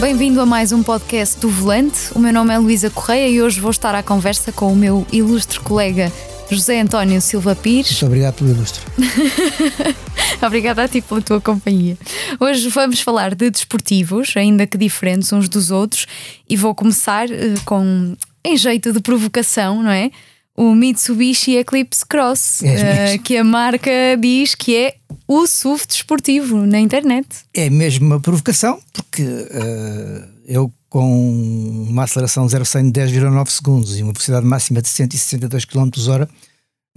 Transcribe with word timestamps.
Bem-vindo 0.00 0.40
a 0.40 0.46
mais 0.46 0.72
um 0.72 0.82
podcast 0.82 1.38
do 1.38 1.50
Volante. 1.50 2.10
O 2.14 2.18
meu 2.18 2.32
nome 2.32 2.54
é 2.54 2.56
Luísa 2.56 2.88
Correia 2.88 3.28
e 3.28 3.42
hoje 3.42 3.60
vou 3.60 3.70
estar 3.70 3.94
à 3.94 4.02
conversa 4.02 4.50
com 4.50 4.72
o 4.72 4.74
meu 4.74 5.06
ilustre 5.12 5.60
colega 5.60 6.10
José 6.50 6.80
António 6.80 7.20
Silva 7.20 7.54
Pires. 7.54 7.90
Muito 7.90 8.06
obrigado 8.06 8.34
pelo 8.36 8.50
ilustre. 8.50 8.80
Obrigada 10.42 10.84
a 10.84 10.88
ti 10.88 11.02
pela 11.02 11.20
tua 11.20 11.38
companhia. 11.38 11.98
Hoje 12.40 12.66
vamos 12.70 13.00
falar 13.00 13.34
de 13.34 13.50
desportivos, 13.50 14.32
ainda 14.38 14.66
que 14.66 14.78
diferentes 14.78 15.34
uns 15.34 15.50
dos 15.50 15.70
outros, 15.70 16.06
e 16.48 16.56
vou 16.56 16.74
começar 16.74 17.28
uh, 17.28 17.60
com, 17.66 18.16
em 18.42 18.56
jeito 18.56 18.94
de 18.94 19.00
provocação, 19.00 19.82
não 19.82 19.90
é? 19.90 20.10
O 20.56 20.74
Mitsubishi 20.74 21.56
Eclipse 21.56 22.06
Cross, 22.06 22.62
É 22.62 23.16
uh, 23.16 23.22
que 23.22 23.36
a 23.36 23.44
marca 23.44 23.90
diz 24.18 24.54
que 24.54 24.74
é 24.74 24.94
o 25.30 25.46
SUV 25.46 25.86
desportivo 25.86 26.66
na 26.66 26.80
internet. 26.80 27.28
É 27.54 27.70
mesmo 27.70 28.04
uma 28.04 28.18
provocação, 28.18 28.82
porque 28.92 29.22
uh, 29.22 30.28
eu 30.44 30.72
com 30.88 31.86
uma 31.88 32.02
aceleração 32.02 32.48
0 32.48 32.62
a 32.62 32.64
100 32.64 32.90
de 32.90 33.00
10,9 33.00 33.48
segundos 33.48 33.96
e 33.96 34.02
uma 34.02 34.12
velocidade 34.12 34.44
máxima 34.44 34.82
de 34.82 34.88
162 34.88 35.64
km 35.66 35.88
hora 36.08 36.28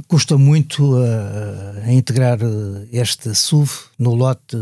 custa 0.07 0.35
muito 0.35 0.95
a, 0.97 1.85
a 1.85 1.93
integrar 1.93 2.39
este 2.91 3.35
SUV 3.35 3.71
no 3.99 4.15
lote 4.15 4.57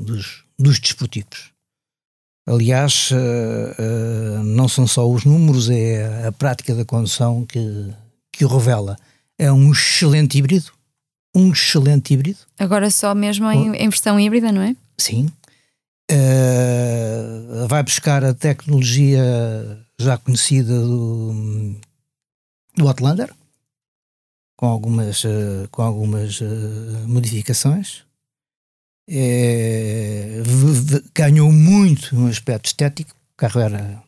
dos, 0.00 0.44
dos 0.58 0.80
desportivos. 0.80 1.52
Aliás, 2.46 3.10
uh, 3.10 4.38
uh, 4.38 4.42
não 4.44 4.66
são 4.66 4.86
só 4.86 5.06
os 5.06 5.26
números, 5.26 5.68
é 5.68 6.26
a 6.26 6.32
prática 6.32 6.74
da 6.74 6.86
condução 6.86 7.44
que, 7.44 7.92
que 8.32 8.46
o 8.46 8.48
revela. 8.48 8.96
É 9.38 9.52
um 9.52 9.72
excelente 9.72 10.38
híbrido, 10.38 10.72
um 11.34 11.52
excelente 11.52 12.14
híbrido. 12.14 12.38
Agora 12.58 12.90
só 12.90 13.14
mesmo 13.14 13.50
em, 13.50 13.74
em 13.74 13.88
versão 13.88 14.18
híbrida, 14.18 14.52
não 14.52 14.62
é? 14.62 14.76
Sim. 14.96 15.28
Uh, 16.10 17.66
vai 17.66 17.82
buscar 17.82 18.24
a 18.24 18.34
tecnologia 18.34 19.22
já 19.98 20.18
conhecida 20.18 20.78
do, 20.78 21.74
do 22.76 22.86
Outlander, 22.86 23.32
com 24.56 24.66
algumas, 24.66 25.24
uh, 25.24 25.68
com 25.70 25.82
algumas 25.82 26.40
uh, 26.40 26.44
modificações. 27.06 28.04
É, 29.08 30.42
ganhou 31.14 31.52
muito 31.52 32.14
no 32.14 32.28
aspecto 32.28 32.66
estético. 32.66 33.10
O 33.10 33.36
carro 33.36 33.60
era, 33.60 34.02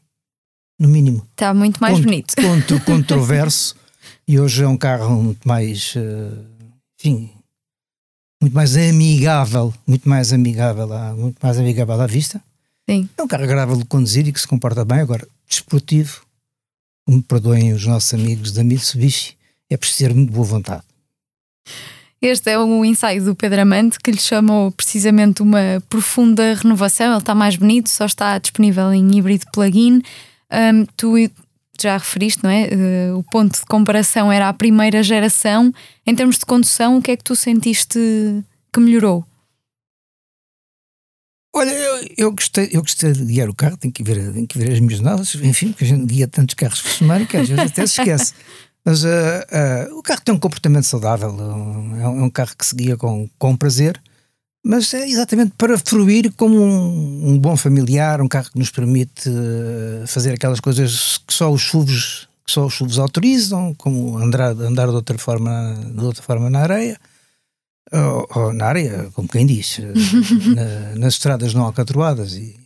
no 0.79 0.89
mínimo, 0.89 1.27
está 1.33 1.53
muito 1.53 1.79
mais 1.79 1.95
cont 1.95 2.05
bonito. 2.05 2.35
Contro 2.37 2.81
controverso 2.85 3.75
e 4.29 4.39
hoje 4.39 4.63
é 4.63 4.69
um 4.69 4.77
carro 4.77 5.23
muito 5.23 5.47
mais, 5.47 5.95
enfim, 6.99 7.31
muito 8.41 8.55
mais 8.55 8.77
amigável, 8.77 9.73
muito 9.87 10.09
mais 10.09 10.33
amigável, 10.33 10.93
à, 10.93 11.15
muito 11.15 11.39
mais 11.43 11.59
amigável 11.59 12.01
à 12.01 12.07
vista. 12.07 12.43
Sim. 12.89 13.09
É 13.17 13.23
um 13.23 13.29
carro 13.29 13.45
agradável 13.45 13.77
de 13.77 13.85
conduzir 13.85 14.27
e 14.29 14.33
que 14.33 14.41
se 14.41 14.47
comporta 14.47 14.85
bem. 14.85 15.01
Agora, 15.01 15.27
desportivo, 15.49 16.23
me 17.09 17.23
perdoem 17.23 17.73
os 17.73 17.87
nossos 17.87 18.13
amigos 18.15 18.53
da 18.53 18.63
Mitsubishi, 18.63 19.37
é 19.71 19.77
preciso 19.77 20.09
ter 20.09 20.15
muito 20.15 20.33
boa 20.33 20.47
vontade. 20.47 20.83
Este 22.21 22.51
é 22.51 22.59
o 22.59 22.85
ensaio 22.85 23.25
do 23.25 23.35
Pedro 23.35 23.61
Amante 23.61 23.99
que 24.01 24.11
lhe 24.11 24.19
chamou 24.19 24.73
precisamente 24.73 25.43
uma 25.43 25.83
profunda 25.89 26.55
renovação. 26.55 27.13
Ele 27.13 27.19
está 27.19 27.35
mais 27.35 27.57
bonito, 27.57 27.91
só 27.91 28.07
está 28.07 28.39
disponível 28.39 28.93
em 28.93 29.17
híbrido 29.17 29.47
plug-in. 29.53 30.01
Um, 30.51 30.87
tu 30.97 31.15
já 31.83 31.97
referiste, 31.97 32.43
não 32.43 32.51
é? 32.51 32.69
Uh, 32.69 33.19
o 33.19 33.23
ponto 33.25 33.59
de 33.59 33.67
comparação 33.67 34.31
era 34.31 34.49
a 34.49 34.53
primeira 34.53 35.03
geração. 35.03 35.73
Em 36.07 36.15
termos 36.15 36.39
de 36.39 36.47
condução, 36.47 36.99
o 36.99 37.03
que 37.03 37.11
é 37.11 37.17
que 37.17 37.25
tu 37.25 37.35
sentiste 37.35 37.99
que 38.73 38.81
melhorou? 38.81 39.25
Olha, 41.55 41.71
eu, 41.71 42.09
eu, 42.19 42.33
gostei, 42.33 42.69
eu 42.71 42.83
gostei 42.83 43.13
de 43.13 43.25
guiar 43.25 43.49
o 43.49 43.55
carro, 43.55 43.79
tenho 43.79 43.93
que 43.93 44.03
ver, 44.03 44.31
tenho 44.31 44.47
que 44.47 44.59
ver 44.59 44.75
as 44.75 44.81
minhas 44.81 45.01
notas, 45.01 45.35
enfim, 45.37 45.69
porque 45.69 45.85
a 45.85 45.87
gente 45.87 46.05
guia 46.05 46.29
tantos 46.29 46.55
carros 46.55 46.83
por 46.83 46.91
semana 46.91 47.25
que 47.25 47.35
às 47.35 47.49
vezes 47.49 47.73
até 47.73 47.87
se 47.87 47.99
esquece. 47.99 48.35
Mas 48.85 49.05
uh, 49.05 49.09
uh, 49.09 49.99
o 49.99 50.03
carro 50.03 50.21
tem 50.21 50.35
um 50.35 50.39
comportamento 50.39 50.85
saudável, 50.85 51.31
é 51.31 51.33
um, 51.33 52.01
é 52.01 52.09
um, 52.25 52.31
carro 52.31 52.55
que 52.57 52.65
se 52.65 52.77
guia 52.77 52.97
com, 52.97 53.29
com 53.39 53.57
prazer, 53.57 54.01
mas 54.69 54.93
é 54.95 55.09
exatamente 55.09 55.53
para 55.57 55.79
fruir 55.79 56.33
como 56.37 56.61
um, 56.61 57.31
um 57.31 57.39
bom 57.39 57.57
familiar, 57.57 58.21
um 58.21 58.27
carro 58.27 58.51
que 58.51 58.59
nos 58.59 58.73
permite 58.73 59.29
uh, 59.29 60.05
fazer 60.09 60.35
aquelas 60.35 60.59
coisas 60.59 61.19
que 61.25 61.33
só 61.33 61.53
os 61.53 61.61
chuvos 61.61 62.29
que 62.45 62.53
só 62.53 62.67
os 62.67 62.75
chuvos 62.75 62.99
autorizam, 62.99 63.75
como 63.75 64.19
andar, 64.19 64.51
andar 64.51 64.87
de 64.89 64.95
outra 64.95 65.19
forma, 65.19 65.75
de 65.93 66.05
outra 66.05 66.23
forma 66.23 66.49
na 66.49 66.61
areia. 66.61 66.99
Ou, 67.93 68.29
ou 68.35 68.53
na 68.53 68.67
área, 68.67 69.11
como 69.15 69.29
quem 69.29 69.47
diz, 69.47 69.79
na, 70.55 70.97
nas 70.97 71.15
estradas 71.15 71.55
não 71.55 71.65
alcatroadas 71.65 72.35
e 72.35 72.57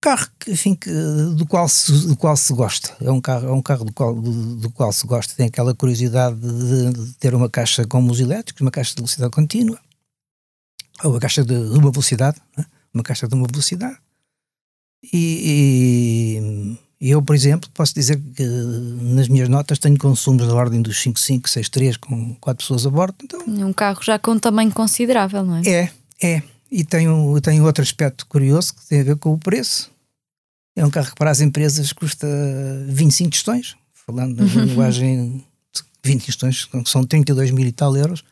carro 0.00 0.28
que, 0.38 0.52
enfim, 0.52 0.74
que, 0.74 0.90
do, 1.36 1.46
qual 1.46 1.68
se, 1.68 2.06
do 2.06 2.16
qual 2.16 2.36
se 2.36 2.52
gosta. 2.52 2.96
É 3.00 3.10
um 3.10 3.20
carro, 3.20 3.48
é 3.48 3.52
um 3.52 3.62
carro 3.62 3.84
do, 3.84 3.92
qual, 3.92 4.14
do, 4.14 4.56
do 4.56 4.70
qual 4.70 4.92
se 4.92 5.06
gosta. 5.06 5.34
Tem 5.34 5.46
aquela 5.46 5.74
curiosidade 5.74 6.36
de, 6.36 6.92
de, 6.92 7.14
ter 7.14 7.34
uma 7.34 7.48
caixa 7.48 7.86
com 7.86 8.04
os 8.06 8.20
elétricos, 8.20 8.60
uma 8.60 8.70
caixa 8.70 8.90
de 8.90 8.96
velocidade 8.96 9.32
contínua, 9.32 9.78
ou 11.02 11.12
uma 11.12 11.20
caixa 11.20 11.44
de, 11.44 11.54
de 11.54 11.78
uma 11.78 11.90
velocidade, 11.90 12.40
né? 12.56 12.64
uma 12.94 13.02
caixa 13.02 13.26
de 13.26 13.34
uma 13.34 13.46
velocidade. 13.46 13.98
E, 15.12 16.76
e, 17.00 17.10
eu, 17.10 17.22
por 17.22 17.34
exemplo, 17.34 17.70
posso 17.72 17.94
dizer 17.94 18.20
que 18.34 18.42
nas 18.42 19.28
minhas 19.28 19.48
notas 19.48 19.78
tenho 19.78 19.96
consumos 19.96 20.46
da 20.46 20.54
ordem 20.54 20.82
dos 20.82 20.96
5.5, 20.96 21.42
6.3 21.42 21.98
com 21.98 22.34
4 22.34 22.64
pessoas 22.64 22.86
a 22.86 22.90
bordo. 22.90 23.14
Então, 23.22 23.40
é 23.40 23.64
um 23.64 23.72
carro 23.72 24.02
já 24.02 24.18
com 24.18 24.32
um 24.32 24.38
tamanho 24.38 24.72
considerável, 24.72 25.44
não 25.44 25.56
é? 25.56 25.62
É, 25.68 25.90
é. 26.20 26.42
E 26.70 26.84
tem, 26.84 27.08
um, 27.08 27.40
tem 27.40 27.60
outro 27.62 27.82
aspecto 27.82 28.26
curioso 28.26 28.74
que 28.74 28.86
tem 28.86 29.00
a 29.00 29.04
ver 29.04 29.16
com 29.16 29.32
o 29.32 29.38
preço. 29.38 29.90
É 30.76 30.84
um 30.84 30.90
carro 30.90 31.08
que 31.08 31.16
para 31.16 31.30
as 31.30 31.40
empresas 31.40 31.92
custa 31.92 32.26
25 32.88 33.30
tostões, 33.30 33.76
falando 33.92 34.36
na 34.36 34.44
uhum. 34.44 34.64
linguagem 34.64 35.44
de 35.74 35.82
20 36.04 36.26
tostões, 36.26 36.64
que 36.66 36.84
são 36.90 37.04
32 37.04 37.50
mil 37.50 37.66
e 37.66 37.72
tal 37.72 37.96
euros, 37.96 38.22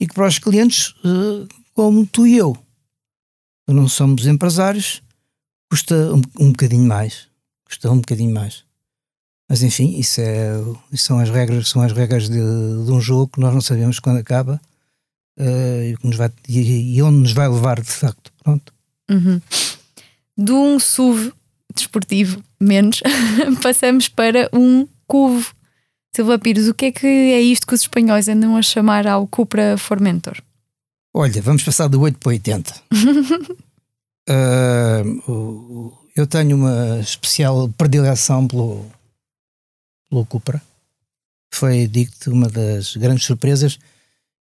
e 0.00 0.06
que 0.06 0.14
para 0.14 0.26
os 0.26 0.38
clientes, 0.38 0.94
eh, 1.04 1.48
como 1.74 2.06
tu 2.06 2.26
e 2.26 2.36
eu, 2.36 2.54
que 3.66 3.72
não 3.72 3.88
somos 3.88 4.26
empresários, 4.26 5.02
custa 5.70 5.94
um, 6.12 6.22
um 6.38 6.50
bocadinho 6.50 6.86
mais. 6.86 7.26
Custa 7.64 7.90
um 7.90 7.98
bocadinho 7.98 8.34
mais. 8.34 8.64
Mas 9.48 9.62
enfim, 9.62 9.98
isso, 9.98 10.20
é, 10.20 10.52
isso 10.92 11.06
são 11.06 11.18
as 11.18 11.30
regras, 11.30 11.68
são 11.68 11.80
as 11.80 11.92
regras 11.92 12.28
de, 12.28 12.36
de 12.36 12.92
um 12.92 13.00
jogo 13.00 13.28
que 13.28 13.40
nós 13.40 13.54
não 13.54 13.62
sabemos 13.62 13.98
quando 13.98 14.18
acaba 14.18 14.60
uh, 15.38 15.82
e, 15.84 15.96
que 15.96 16.06
nos 16.06 16.16
vai, 16.16 16.30
e, 16.48 16.96
e, 16.96 17.02
onde 17.02 17.18
nos 17.18 17.32
vai 17.32 17.48
levar 17.48 17.80
de 17.80 17.90
facto. 17.90 18.32
Pronto. 18.42 18.72
Uhum. 19.10 19.40
De 20.36 20.52
um 20.52 20.78
SUV 20.78 21.32
desportivo, 21.74 22.42
menos, 22.60 23.00
passamos 23.62 24.08
para 24.08 24.48
um 24.52 24.86
cuvo. 25.06 25.54
Silva 26.14 26.38
Pires, 26.38 26.68
o 26.68 26.74
que 26.74 26.86
é 26.86 26.92
que 26.92 27.06
é 27.06 27.40
isto 27.40 27.66
que 27.66 27.74
os 27.74 27.82
espanhóis 27.82 28.28
andam 28.28 28.56
a 28.56 28.62
chamar 28.62 29.06
ao 29.06 29.26
Cupra 29.26 29.76
Formentor? 29.78 30.42
Olha, 31.14 31.40
vamos 31.40 31.62
passar 31.62 31.88
do 31.88 32.00
8 32.00 32.18
para 32.18 32.30
80. 32.30 32.74
uh, 34.28 35.98
eu 36.16 36.26
tenho 36.26 36.56
uma 36.56 36.98
especial 37.00 37.68
predileção 37.76 38.48
pelo, 38.48 38.86
pelo 40.10 40.26
Cupra. 40.26 40.60
Foi, 41.52 41.86
digo-te, 41.86 42.30
uma 42.30 42.48
das 42.48 42.96
grandes 42.96 43.24
surpresas 43.24 43.78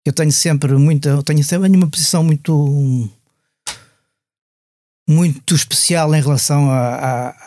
eu 0.09 0.13
tenho 0.13 0.33
sempre 0.33 0.73
muita, 0.75 1.23
tenho 1.23 1.43
sempre 1.43 1.69
uma 1.69 1.89
posição 1.89 2.23
muito 2.23 3.11
muito 5.09 5.55
especial 5.55 6.13
em 6.15 6.21
relação 6.21 6.69
a, 6.71 6.95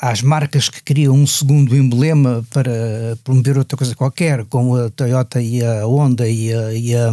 a, 0.01 0.11
às 0.11 0.21
marcas 0.21 0.69
que 0.69 0.81
criam 0.81 1.13
um 1.13 1.27
segundo 1.27 1.75
emblema 1.75 2.45
para 2.49 3.17
promover 3.23 3.57
outra 3.57 3.77
coisa 3.77 3.95
qualquer, 3.95 4.45
como 4.45 4.77
a 4.77 4.89
Toyota 4.89 5.41
e 5.41 5.61
a 5.61 5.85
Honda 5.85 6.27
e 6.29 6.53
a, 6.53 6.73
e 6.73 6.95
a, 6.95 7.09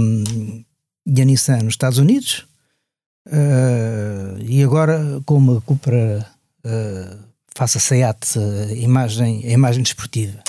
e 1.06 1.20
a 1.20 1.24
Nissan 1.24 1.62
nos 1.62 1.74
Estados 1.74 1.98
Unidos. 1.98 2.46
Uh, 3.26 4.38
e 4.40 4.62
agora, 4.62 5.20
como 5.26 5.56
a 5.56 5.60
Cupra 5.62 6.24
uh, 6.64 7.18
faça 7.56 7.80
SEAT 7.80 8.38
a 8.38 8.72
imagem, 8.72 9.44
a 9.44 9.50
imagem 9.50 9.82
desportiva. 9.82 10.40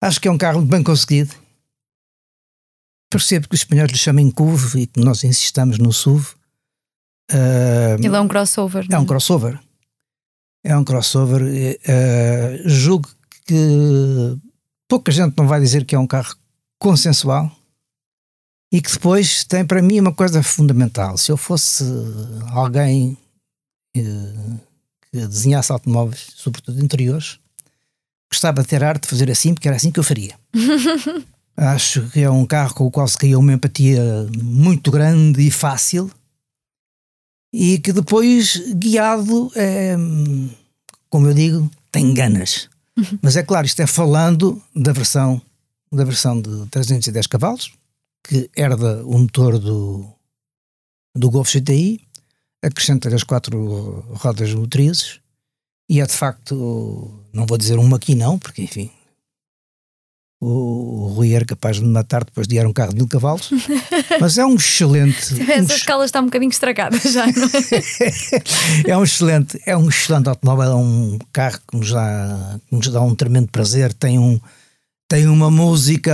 Acho 0.00 0.18
que 0.18 0.28
é 0.28 0.30
um 0.30 0.38
carro 0.38 0.62
bem 0.62 0.82
conseguido 0.82 1.34
percebo 3.10 3.48
que 3.48 3.54
os 3.54 3.60
espanhóis 3.60 3.90
lhe 3.90 3.98
chamem 3.98 4.30
CUV 4.30 4.80
e 4.80 4.86
que 4.86 5.00
nós 5.00 5.24
insistamos 5.24 5.78
no 5.78 5.92
SUV. 5.92 6.34
Uh, 7.30 7.98
Ele 7.98 8.14
é 8.14 8.20
um 8.20 8.28
crossover. 8.28 8.86
É 8.90 8.98
um 8.98 9.02
é? 9.02 9.06
crossover. 9.06 9.60
É 10.64 10.76
um 10.76 10.84
crossover. 10.84 11.42
Uh, 11.42 12.68
julgo 12.68 13.08
que 13.46 14.38
pouca 14.88 15.12
gente 15.12 15.36
não 15.36 15.46
vai 15.46 15.60
dizer 15.60 15.84
que 15.84 15.94
é 15.94 15.98
um 15.98 16.06
carro 16.06 16.34
consensual 16.78 17.50
e 18.72 18.80
que 18.80 18.92
depois 18.92 19.44
tem 19.44 19.64
para 19.64 19.82
mim 19.82 20.00
uma 20.00 20.12
coisa 20.12 20.42
fundamental. 20.42 21.16
Se 21.16 21.30
eu 21.30 21.36
fosse 21.36 21.84
alguém 22.50 23.16
uh, 23.96 24.60
que 25.10 25.26
desenhasse 25.26 25.72
automóveis, 25.72 26.28
sobretudo 26.34 26.82
interiores, 26.82 27.38
gostava 28.30 28.62
de 28.62 28.68
ter 28.68 28.82
arte 28.82 29.02
de 29.02 29.08
fazer 29.08 29.30
assim, 29.30 29.54
porque 29.54 29.68
era 29.68 29.76
assim 29.76 29.90
que 29.90 29.98
eu 29.98 30.04
faria. 30.04 30.38
Acho 31.56 32.08
que 32.10 32.20
é 32.20 32.30
um 32.30 32.44
carro 32.44 32.74
com 32.74 32.86
o 32.86 32.90
qual 32.90 33.08
se 33.08 33.16
cria 33.16 33.38
uma 33.38 33.52
empatia 33.52 34.02
muito 34.42 34.90
grande 34.90 35.46
e 35.46 35.50
fácil. 35.50 36.10
e 37.52 37.78
que 37.78 37.92
depois, 37.92 38.56
guiado, 38.74 39.50
é, 39.56 39.96
como 41.08 41.28
eu 41.28 41.34
digo, 41.34 41.70
tem 41.90 42.12
ganas. 42.12 42.68
Uhum. 42.96 43.18
Mas 43.22 43.36
é 43.36 43.42
claro, 43.42 43.66
isto 43.66 43.80
é 43.80 43.86
falando 43.86 44.62
da 44.74 44.92
versão, 44.92 45.40
da 45.90 46.04
versão 46.04 46.40
de 46.40 46.66
310 46.66 47.26
cavalos, 47.26 47.72
que 48.22 48.50
herda 48.54 49.02
o 49.06 49.18
motor 49.18 49.58
do, 49.58 50.06
do 51.14 51.30
Golf 51.30 51.50
GTI, 51.50 52.00
acrescenta 52.62 53.14
as 53.14 53.22
quatro 53.22 54.04
rodas 54.14 54.52
motrizes 54.52 55.20
e 55.88 56.00
é 56.00 56.06
de 56.06 56.12
facto, 56.12 57.24
não 57.32 57.46
vou 57.46 57.56
dizer 57.56 57.78
um 57.78 57.86
maquinão, 57.86 58.38
porque 58.38 58.62
enfim, 58.62 58.90
o, 60.40 61.12
Rui 61.14 61.32
era 61.32 61.44
capaz 61.44 61.76
de 61.76 61.82
me 61.82 61.88
matar 61.88 62.24
depois 62.24 62.46
de 62.46 62.54
guiar 62.54 62.66
um 62.66 62.72
carro 62.72 62.90
de 62.90 62.96
mil 62.96 63.08
cavalos, 63.08 63.50
mas 64.20 64.36
é 64.36 64.44
um 64.44 64.54
excelente. 64.54 65.40
Essa 65.50 65.72
um, 65.72 65.76
escala 65.76 66.04
está 66.04 66.20
um 66.20 66.26
bocadinho 66.26 66.50
estragada 66.50 66.98
já, 66.98 67.26
não 67.26 67.48
é? 68.84 68.90
é 68.92 68.96
um 68.96 69.04
excelente, 69.04 69.60
é 69.64 69.76
um 69.76 69.88
excelente 69.88 70.28
automóvel, 70.28 70.72
é 70.72 70.74
um 70.74 71.18
carro 71.32 71.58
que 71.68 71.76
nos 71.76 71.90
dá, 71.90 72.60
que 72.68 72.76
nos 72.76 72.88
dá 72.88 73.00
um 73.00 73.14
tremendo 73.14 73.48
prazer, 73.48 73.92
tem 73.92 74.18
um 74.18 74.38
tem 75.08 75.26
uma 75.26 75.50
música 75.50 76.12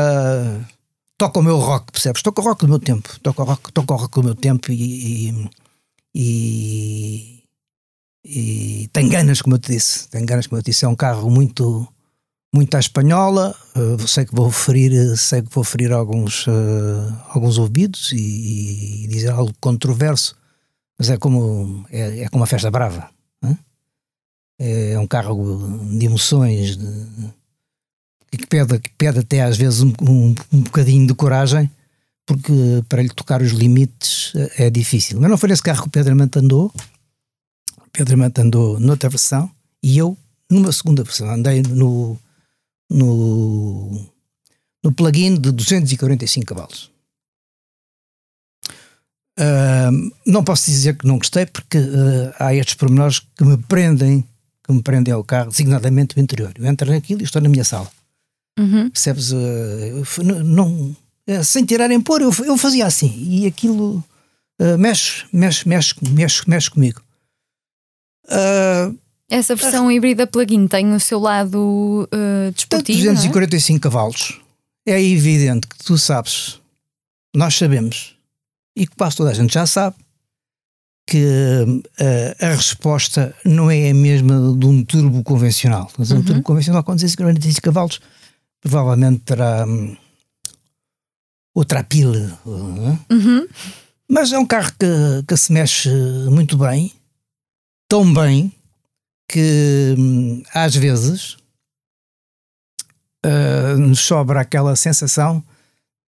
toca 1.22 1.38
o 1.38 1.42
meu 1.42 1.56
rock, 1.58 1.92
percebes? 1.92 2.20
Toca 2.20 2.40
o 2.40 2.44
rock 2.44 2.62
do 2.62 2.68
meu 2.68 2.80
tempo, 2.80 3.08
toca 3.20 3.42
o 3.42 3.44
rock, 3.44 3.72
toca 3.72 3.94
o 3.94 3.96
rock 3.96 4.20
do 4.20 4.24
meu 4.24 4.34
tempo 4.34 4.72
e, 4.72 5.30
e, 5.30 5.50
e, 6.14 7.44
e 8.24 8.88
tem 8.92 9.08
ganas, 9.08 9.40
como 9.40 9.54
eu 9.54 9.58
te 9.60 9.72
disse, 9.72 10.08
tem 10.08 10.26
ganas, 10.26 10.48
como 10.48 10.58
eu 10.58 10.62
te 10.62 10.72
disse, 10.72 10.84
é 10.84 10.88
um 10.88 10.96
carro 10.96 11.30
muito 11.30 11.86
muito 12.52 12.74
à 12.76 12.80
espanhola. 12.80 13.56
Uh, 13.74 14.06
sei 14.06 14.26
que 14.26 14.34
vou 14.34 14.50
ferir, 14.50 15.16
sei 15.16 15.42
que 15.42 15.54
vou 15.54 15.64
ferir 15.64 15.92
alguns, 15.92 16.46
uh, 16.46 16.52
alguns 17.28 17.58
ouvidos 17.58 18.12
e, 18.12 19.04
e, 19.04 19.08
dizer 19.08 19.30
algo 19.30 19.54
controverso, 19.60 20.36
mas 20.98 21.08
é 21.08 21.16
como 21.16 21.86
é, 21.90 22.20
é 22.20 22.28
como 22.28 22.42
uma 22.42 22.46
festa 22.46 22.70
brava. 22.70 23.08
É, 24.58 24.92
é 24.92 24.98
um 24.98 25.06
carro 25.06 25.88
de 25.98 26.06
emoções 26.06 26.76
de, 26.76 27.06
que, 28.30 28.46
pede, 28.46 28.78
que 28.78 28.90
pede 28.90 29.18
até 29.18 29.42
às 29.42 29.56
vezes 29.56 29.82
um, 29.82 29.92
um, 30.02 30.34
um 30.52 30.60
bocadinho 30.60 31.06
de 31.06 31.14
coragem, 31.14 31.70
porque 32.24 32.52
para 32.88 33.02
lhe 33.02 33.08
tocar 33.08 33.42
os 33.42 33.50
limites 33.50 34.32
é 34.56 34.70
difícil. 34.70 35.20
Mas 35.20 35.30
não 35.30 35.38
foi 35.38 35.48
nesse 35.48 35.62
carro 35.62 35.82
que 35.82 35.88
o 35.88 35.90
Pedro 35.90 36.12
Amante 36.12 36.38
andou. 36.38 36.72
Pedro 37.92 38.14
Amante 38.14 38.40
andou 38.40 38.78
noutra 38.78 39.08
versão 39.08 39.50
e 39.82 39.98
eu 39.98 40.16
numa 40.48 40.70
segunda 40.70 41.02
versão. 41.02 41.28
Andei 41.28 41.62
no 41.62 42.18
no, 42.92 44.06
no 44.82 44.92
plugin 44.92 45.36
de 45.36 45.50
245 45.50 46.46
cavalos. 46.46 46.90
Uh, 49.38 50.12
não 50.26 50.44
posso 50.44 50.66
dizer 50.66 50.96
que 50.96 51.06
não 51.06 51.16
gostei, 51.16 51.46
porque 51.46 51.78
uh, 51.78 52.34
há 52.38 52.54
estes 52.54 52.74
pormenores 52.74 53.18
que 53.18 53.44
me 53.44 53.56
prendem, 53.56 54.24
que 54.62 54.72
me 54.72 54.82
prendem 54.82 55.12
ao 55.12 55.24
carro, 55.24 55.50
designadamente 55.50 56.16
o 56.16 56.20
interior. 56.20 56.52
Eu 56.56 56.66
entro 56.66 56.90
naquilo 56.90 57.22
e 57.22 57.24
estou 57.24 57.40
na 57.40 57.48
minha 57.48 57.64
sala. 57.64 57.90
Uhum. 58.58 58.90
Percebes? 58.90 59.32
Uh, 59.32 60.22
não, 60.44 60.94
eh, 61.26 61.42
sem 61.42 61.64
tirar 61.64 61.90
em 61.90 62.00
pôr, 62.00 62.20
eu, 62.20 62.30
eu 62.44 62.58
fazia 62.58 62.86
assim 62.86 63.12
e 63.16 63.46
aquilo 63.46 64.04
mexe, 64.78 65.24
mexe, 65.32 65.68
mexe, 65.68 65.94
mexe, 66.08 66.48
mexe 66.48 66.70
comigo. 66.70 67.02
Uh, 68.26 68.96
essa 69.32 69.56
versão 69.56 69.88
ah. 69.88 69.94
híbrida 69.94 70.26
plug-in 70.26 70.66
tem 70.66 70.92
o 70.92 71.00
seu 71.00 71.18
lado 71.18 72.06
uh, 72.12 72.52
desportivo. 72.52 72.98
Tem 72.98 73.14
245 73.14 73.76
é? 73.76 73.80
cavalos. 73.80 74.40
É 74.86 75.02
evidente 75.02 75.66
que 75.66 75.78
tu 75.78 75.96
sabes, 75.96 76.60
nós 77.34 77.54
sabemos, 77.54 78.14
e 78.76 78.86
que 78.86 78.94
quase 78.94 79.16
toda 79.16 79.30
a 79.30 79.34
gente 79.34 79.54
já 79.54 79.64
sabe, 79.64 79.96
que 81.06 81.24
uh, 81.24 82.44
a 82.44 82.54
resposta 82.54 83.34
não 83.42 83.70
é 83.70 83.90
a 83.90 83.94
mesma 83.94 84.34
de 84.54 84.66
um 84.66 84.84
turbo 84.84 85.22
convencional. 85.22 85.90
Mas 85.96 86.10
uhum. 86.10 86.18
um 86.18 86.22
turbo 86.22 86.42
convencional 86.42 86.84
com 86.84 86.94
245 86.94 87.62
cavalos 87.62 88.00
provavelmente 88.60 89.20
terá 89.20 89.66
um, 89.66 89.96
outra 91.54 91.82
pila. 91.82 92.38
Uh, 92.44 92.98
uhum. 93.10 93.48
Mas 94.06 94.30
é 94.30 94.38
um 94.38 94.44
carro 94.44 94.72
que, 94.78 95.24
que 95.26 95.36
se 95.38 95.52
mexe 95.52 95.88
muito 96.28 96.58
bem, 96.58 96.92
tão 97.88 98.12
bem 98.12 98.52
que 99.32 99.94
hum, 99.98 100.42
às 100.52 100.76
vezes 100.76 101.38
uh, 103.24 103.78
nos 103.78 104.00
sobra 104.00 104.42
aquela 104.42 104.76
sensação 104.76 105.42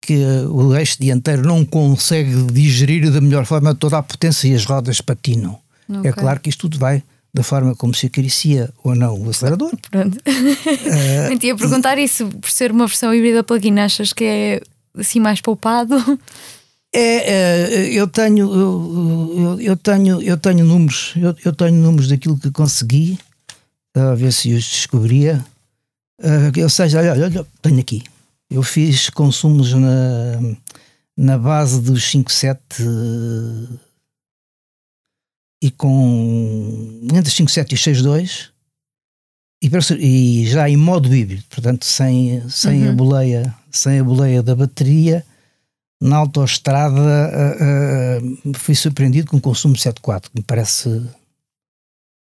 que 0.02 0.22
o 0.50 0.76
eixo 0.76 0.98
dianteiro 1.00 1.42
não 1.42 1.64
consegue 1.64 2.52
digerir 2.52 3.10
da 3.10 3.22
melhor 3.22 3.46
forma 3.46 3.74
toda 3.74 3.96
a 3.96 4.02
potência 4.02 4.46
e 4.46 4.54
as 4.54 4.66
rodas 4.66 5.00
patinam. 5.00 5.58
É 5.88 5.98
okay. 5.98 6.10
É 6.10 6.12
claro 6.12 6.40
que 6.40 6.50
isto 6.50 6.68
tudo 6.68 6.78
vai 6.78 7.02
da 7.32 7.42
forma 7.42 7.74
como 7.74 7.94
se 7.94 8.06
acaricia 8.06 8.70
ou 8.84 8.94
não 8.94 9.18
o 9.18 9.30
acelerador. 9.30 9.72
Pronto. 9.90 10.18
Uh, 10.18 11.42
ia 11.42 11.56
perguntar 11.56 11.96
isso, 11.96 12.28
por 12.28 12.50
ser 12.50 12.70
uma 12.70 12.86
versão 12.86 13.14
híbrida 13.14 13.42
plug-in, 13.42 13.78
achas 13.78 14.12
que 14.12 14.24
é 14.24 14.60
assim 14.98 15.18
mais 15.18 15.40
poupado? 15.40 15.96
É, 16.96 17.00
é, 17.00 17.86
eu 17.92 18.06
tenho 18.06 18.54
eu, 18.54 19.60
eu, 19.60 19.76
tenho 19.76 20.22
eu 20.22 20.36
tenho 20.36 20.64
números 20.64 21.12
eu, 21.16 21.34
eu 21.44 21.52
tenho 21.52 21.74
números 21.74 22.06
daquilo 22.06 22.38
que 22.38 22.52
consegui 22.52 23.18
a 23.96 24.14
ver 24.14 24.32
se 24.32 24.54
os 24.54 24.62
descobria 24.62 25.44
uh, 26.20 26.62
ou 26.62 26.70
seja 26.70 27.00
olha, 27.00 27.24
olha, 27.24 27.46
tenho 27.60 27.80
aqui 27.80 28.04
eu 28.48 28.62
fiz 28.62 29.10
consumos 29.10 29.72
na, 29.72 30.56
na 31.16 31.36
base 31.36 31.80
dos 31.80 32.04
5.7 32.04 32.58
uh, 32.86 33.80
e 35.60 35.72
com 35.72 37.00
entre 37.12 37.32
5.7 37.32 37.72
e 37.72 37.76
6.2 37.76 38.50
e, 39.60 40.42
e 40.42 40.46
já 40.46 40.70
em 40.70 40.76
modo 40.76 41.12
híbrido 41.12 41.42
portanto 41.50 41.84
sem, 41.84 42.48
sem 42.48 42.84
uhum. 42.84 42.90
a 42.90 42.92
boleia 42.92 43.54
sem 43.68 43.98
a 43.98 44.04
boleia 44.04 44.44
da 44.44 44.54
bateria 44.54 45.26
na 46.04 46.16
autoestrada 46.16 47.00
uh, 47.00 48.22
uh, 48.22 48.38
fui 48.58 48.74
surpreendido 48.74 49.30
com 49.30 49.38
o 49.38 49.40
consumo 49.40 49.74
7.4, 49.74 50.24
que 50.24 50.30
me 50.34 50.42
parece, 50.42 51.02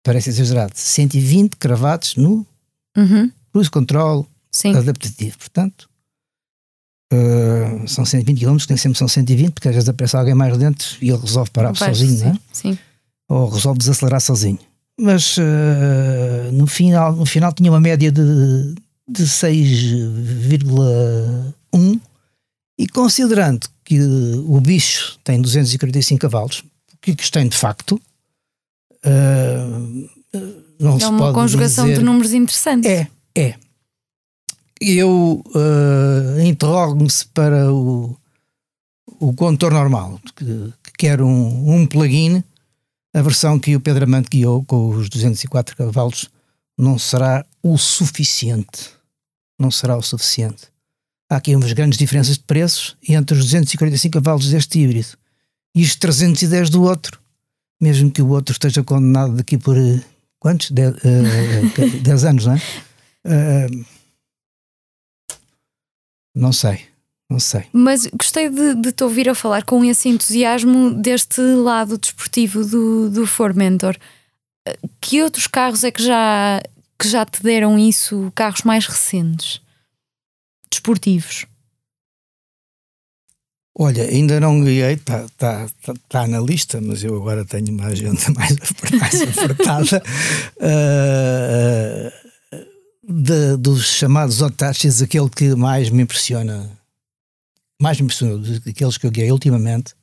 parece 0.02 0.30
exagerado. 0.30 0.72
120 0.74 1.58
cravados 1.58 2.16
no 2.16 2.48
uhum. 2.96 3.30
cruise 3.52 3.70
control 3.70 4.26
Sim. 4.50 4.78
adaptativo. 4.78 5.38
Portanto, 5.38 5.90
uh, 7.12 7.86
são 7.86 8.06
120 8.06 8.40
km, 8.40 8.56
que 8.60 8.70
nem 8.70 8.78
sempre 8.78 8.98
são 8.98 9.10
120, 9.10 9.52
porque 9.52 9.68
às 9.68 9.76
vezes 9.76 9.90
aparece 9.90 10.16
alguém 10.16 10.34
mais 10.34 10.58
dentro 10.58 10.88
e 11.02 11.10
ele 11.10 11.20
resolve 11.20 11.52
parar 11.52 11.76
sozinho, 11.76 12.18
sim, 12.18 12.30
é? 12.30 12.40
sim. 12.54 12.80
ou 13.28 13.50
resolve 13.50 13.80
desacelerar 13.80 14.22
sozinho. 14.22 14.60
Mas 14.98 15.36
no, 16.54 16.66
final, 16.66 17.14
no 17.14 17.26
final 17.26 17.52
tinha 17.52 17.70
uma 17.70 17.82
média 17.82 18.10
de, 18.10 18.74
de 19.10 19.24
6,1 19.24 22.00
e 22.78 22.88
considerando 22.88 23.68
que 23.84 24.00
o 24.02 24.60
bicho 24.60 25.18
tem 25.24 25.42
245 25.42 26.20
cavalos, 26.20 26.64
que 27.02 27.12
isto 27.12 27.32
tem 27.32 27.48
de 27.48 27.56
facto, 27.56 28.02
uh, 29.06 30.10
não 30.80 30.98
é 30.98 31.00
se 31.00 31.06
uma 31.06 31.34
conjugação 31.34 31.86
dizer... 31.86 32.00
de 32.00 32.04
números 32.04 32.34
interessante. 32.34 32.88
É, 32.88 33.08
é. 33.36 33.56
Eu 34.82 35.42
uh, 35.46 36.40
interrogo-me 36.42 37.10
se 37.10 37.26
para 37.28 37.72
o, 37.72 38.18
o 39.08 39.34
condutor 39.34 39.72
normal, 39.72 40.20
que, 40.36 40.74
que 40.84 40.92
quer 40.98 41.22
um, 41.22 41.74
um 41.74 41.88
plugin, 41.88 42.44
a 43.14 43.22
versão 43.22 43.58
que 43.58 43.76
o 43.76 43.80
Pedro 43.80 44.04
Amante 44.04 44.30
guiou 44.30 44.66
com 44.66 44.90
os 44.90 45.08
204 45.08 45.78
cavalos 45.78 46.30
não 46.78 47.00
será 47.00 47.46
o 47.64 47.78
suficiente. 47.78 48.90
Não 49.58 49.72
será 49.72 49.96
o 49.96 50.02
suficiente 50.02 50.75
há 51.36 51.38
aqui 51.38 51.56
umas 51.56 51.74
grandes 51.74 52.00
diferenças 52.00 52.38
de 52.38 52.44
preços 52.44 52.96
entre 53.08 53.38
os 53.38 53.44
245 53.44 54.14
cavalos 54.14 54.50
deste 54.50 54.80
híbrido 54.80 55.10
e 55.76 55.84
os 55.84 55.96
310 55.96 56.70
do 56.70 56.84
outro, 56.84 57.20
mesmo 57.80 58.10
que 58.10 58.22
o 58.22 58.30
outro 58.30 58.54
esteja 58.54 58.84
condenado 58.84 59.34
daqui 59.34 59.58
por 59.58 59.78
uh, 59.78 60.02
quantos? 60.40 60.72
10 60.72 60.96
uh, 60.96 60.98
uh, 60.98 62.28
anos, 62.28 62.46
não 62.46 62.54
é? 62.54 62.62
Uh, 63.28 63.86
não 66.34 66.54
sei. 66.54 66.80
Não 67.28 67.40
sei. 67.40 67.66
Mas 67.74 68.06
gostei 68.06 68.50
de, 68.50 68.76
de, 68.76 68.92
te 68.92 69.04
ouvir 69.04 69.28
a 69.28 69.34
falar 69.34 69.64
com 69.64 69.84
esse 69.84 70.08
entusiasmo 70.08 70.94
deste 70.94 71.42
lado 71.42 71.98
desportivo 71.98 72.64
do, 72.64 73.10
do 73.10 73.26
Formentor. 73.26 73.98
Que 75.02 75.24
outros 75.24 75.48
carros 75.48 75.84
é 75.84 75.90
que 75.90 76.04
já, 76.04 76.62
que 77.00 77.08
já 77.08 77.26
te 77.26 77.42
deram 77.42 77.80
isso? 77.80 78.32
Carros 78.36 78.62
mais 78.62 78.86
recentes? 78.86 79.60
Desportivos? 80.76 81.46
Olha, 83.78 84.04
ainda 84.04 84.40
não 84.40 84.64
guiei, 84.64 84.94
está 84.94 85.28
tá, 85.38 85.68
tá, 85.84 85.94
tá, 86.08 86.28
na 86.28 86.40
lista, 86.40 86.80
mas 86.80 87.04
eu 87.04 87.18
agora 87.18 87.44
tenho 87.44 87.74
uma 87.74 87.88
agenda 87.88 88.22
mais, 88.34 88.56
mais 88.94 89.22
apertada 89.22 90.02
uh, 90.62 92.12
de, 93.04 93.58
dos 93.58 93.86
chamados 93.86 94.42
otaches, 94.42 95.02
aquele 95.02 95.30
que 95.30 95.56
mais 95.56 95.90
me 95.90 96.04
impressiona, 96.04 96.72
mais 97.82 98.00
me 98.00 98.06
impressionou 98.06 98.40
daqueles 98.40 98.98
que 98.98 99.08
eu 99.08 99.12
guiei 99.12 99.30
ultimamente, 99.30 99.94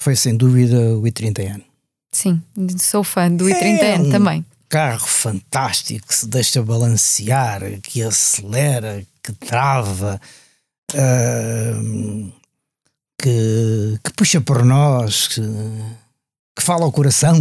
foi 0.00 0.16
sem 0.16 0.34
dúvida 0.34 0.96
o 0.96 1.02
i30N. 1.02 1.62
Sim, 2.10 2.42
sou 2.80 3.04
fã 3.04 3.30
do 3.30 3.44
i30N 3.44 3.82
é 3.82 3.98
um 3.98 4.10
também. 4.10 4.46
Carro 4.66 5.06
fantástico 5.06 6.08
que 6.08 6.14
se 6.14 6.26
deixa 6.26 6.62
balancear, 6.62 7.60
que 7.82 8.02
acelera, 8.02 9.04
que 9.32 9.46
trava, 9.46 10.20
uh, 10.94 12.32
que, 13.20 13.98
que, 14.02 14.12
puxa 14.14 14.40
por 14.40 14.64
nós, 14.64 15.28
que, 15.28 15.42
que, 16.56 16.62
fala 16.62 16.84
ao 16.84 16.92
coração. 16.92 17.36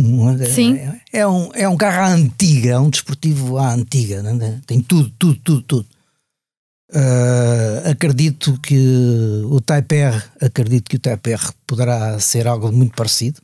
Sim. 0.53 0.75
É, 0.75 1.19
é, 1.19 1.27
um, 1.27 1.49
é 1.53 1.69
um 1.69 1.77
carro 1.77 2.01
à 2.01 2.07
antiga, 2.13 2.71
é 2.71 2.79
um 2.79 2.89
desportivo 2.89 3.57
à 3.57 3.73
antiga, 3.73 4.23
é? 4.25 4.59
tem 4.65 4.81
tudo, 4.81 5.11
tudo, 5.17 5.39
tudo, 5.43 5.61
tudo. 5.61 5.87
Uh, 6.89 7.89
acredito 7.89 8.57
que 8.61 9.41
o 9.45 9.59
Type 9.59 9.95
R, 9.95 10.23
acredito 10.41 10.89
que 10.89 10.95
o 10.95 10.99
Type 10.99 11.31
R 11.31 11.53
poderá 11.65 12.17
ser 12.19 12.47
algo 12.47 12.71
muito 12.71 12.95
parecido. 12.95 13.41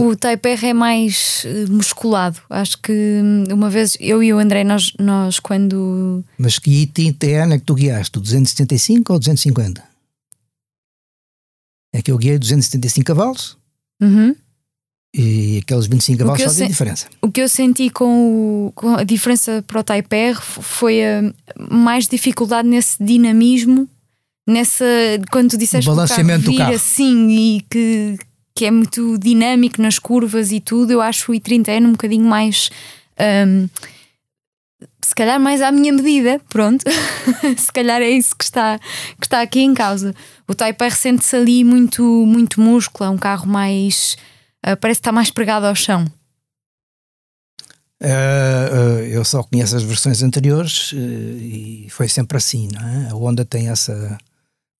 O 0.00 0.16
Type 0.16 0.48
R 0.48 0.66
é 0.68 0.74
mais 0.74 1.44
eh, 1.46 1.66
musculado. 1.68 2.40
Acho 2.50 2.76
que 2.78 2.92
hum, 2.92 3.44
uma 3.52 3.70
vez 3.70 3.96
eu 4.00 4.22
e 4.22 4.32
o 4.32 4.38
André, 4.38 4.64
nós, 4.64 4.92
nós 4.98 5.38
quando. 5.38 6.24
Mas 6.36 6.58
que 6.58 6.82
ITN 6.82 7.54
é 7.54 7.58
que 7.58 7.64
tu 7.64 7.74
guiaste? 7.74 8.18
O 8.18 8.20
275 8.20 9.12
ou 9.12 9.18
250? 9.18 9.82
É 11.92 12.02
que 12.02 12.10
eu 12.10 12.18
guiei 12.18 12.38
275 12.38 13.06
cavalos. 13.06 13.56
Uhum. 14.02 14.34
E 15.14 15.58
aqueles 15.58 15.86
25 15.86 16.18
cavalos 16.18 16.42
fazem 16.42 16.68
diferença. 16.68 17.06
O 17.20 17.30
que 17.30 17.40
eu 17.40 17.48
senti 17.48 17.90
com, 17.90 18.66
o, 18.66 18.72
com, 18.72 18.94
a 18.94 19.04
diferença 19.04 19.62
para 19.66 19.80
o 19.80 19.84
Type 19.84 20.14
R 20.14 20.40
foi 20.40 21.04
a 21.04 21.32
mais 21.70 22.06
dificuldade 22.06 22.68
nesse 22.68 23.02
dinamismo, 23.02 23.88
nessa. 24.46 24.84
Quando 25.30 25.50
tu 25.50 25.58
disseste 25.58 25.88
o 25.88 25.94
balanceamento 25.94 26.44
que 26.44 26.50
o 26.50 26.56
carro 26.56 26.70
vira 26.70 26.76
assim 26.76 27.28
e 27.28 27.60
que, 27.68 28.18
que 28.54 28.64
é 28.64 28.70
muito 28.70 29.18
dinâmico 29.18 29.80
nas 29.80 29.98
curvas 29.98 30.52
e 30.52 30.60
tudo, 30.60 30.92
eu 30.92 31.00
acho 31.00 31.32
o 31.32 31.34
i30N 31.34 31.86
um 31.86 31.92
bocadinho 31.92 32.24
mais. 32.24 32.70
Um, 33.18 33.68
se 35.02 35.14
calhar 35.14 35.40
mais 35.40 35.62
à 35.62 35.72
minha 35.72 35.92
medida, 35.92 36.40
pronto. 36.48 36.84
se 37.56 37.72
calhar 37.72 38.00
é 38.00 38.10
isso 38.10 38.34
que 38.36 38.44
está, 38.44 38.78
que 39.18 39.26
está 39.26 39.40
aqui 39.40 39.60
em 39.60 39.74
causa. 39.74 40.14
O 40.46 40.54
Type 40.54 40.84
R 40.84 40.94
sente-se 40.94 41.34
ali 41.36 41.64
muito, 41.64 42.02
muito 42.26 42.60
músculo, 42.60 43.08
é 43.08 43.10
um 43.10 43.18
carro 43.18 43.46
mais 43.46 44.16
uh, 44.66 44.76
parece 44.76 45.00
que 45.00 45.02
está 45.02 45.12
mais 45.12 45.30
pregado 45.30 45.66
ao 45.66 45.74
chão. 45.74 46.06
Uh, 48.02 48.06
uh, 48.06 49.00
eu 49.06 49.24
só 49.24 49.42
conheço 49.42 49.76
as 49.76 49.82
versões 49.82 50.22
anteriores 50.22 50.92
e 50.94 51.86
foi 51.90 52.08
sempre 52.08 52.38
assim, 52.38 52.68
não 52.72 52.80
é? 52.80 53.10
A 53.10 53.14
Honda 53.14 53.44
tem 53.44 53.68
essa 53.68 54.18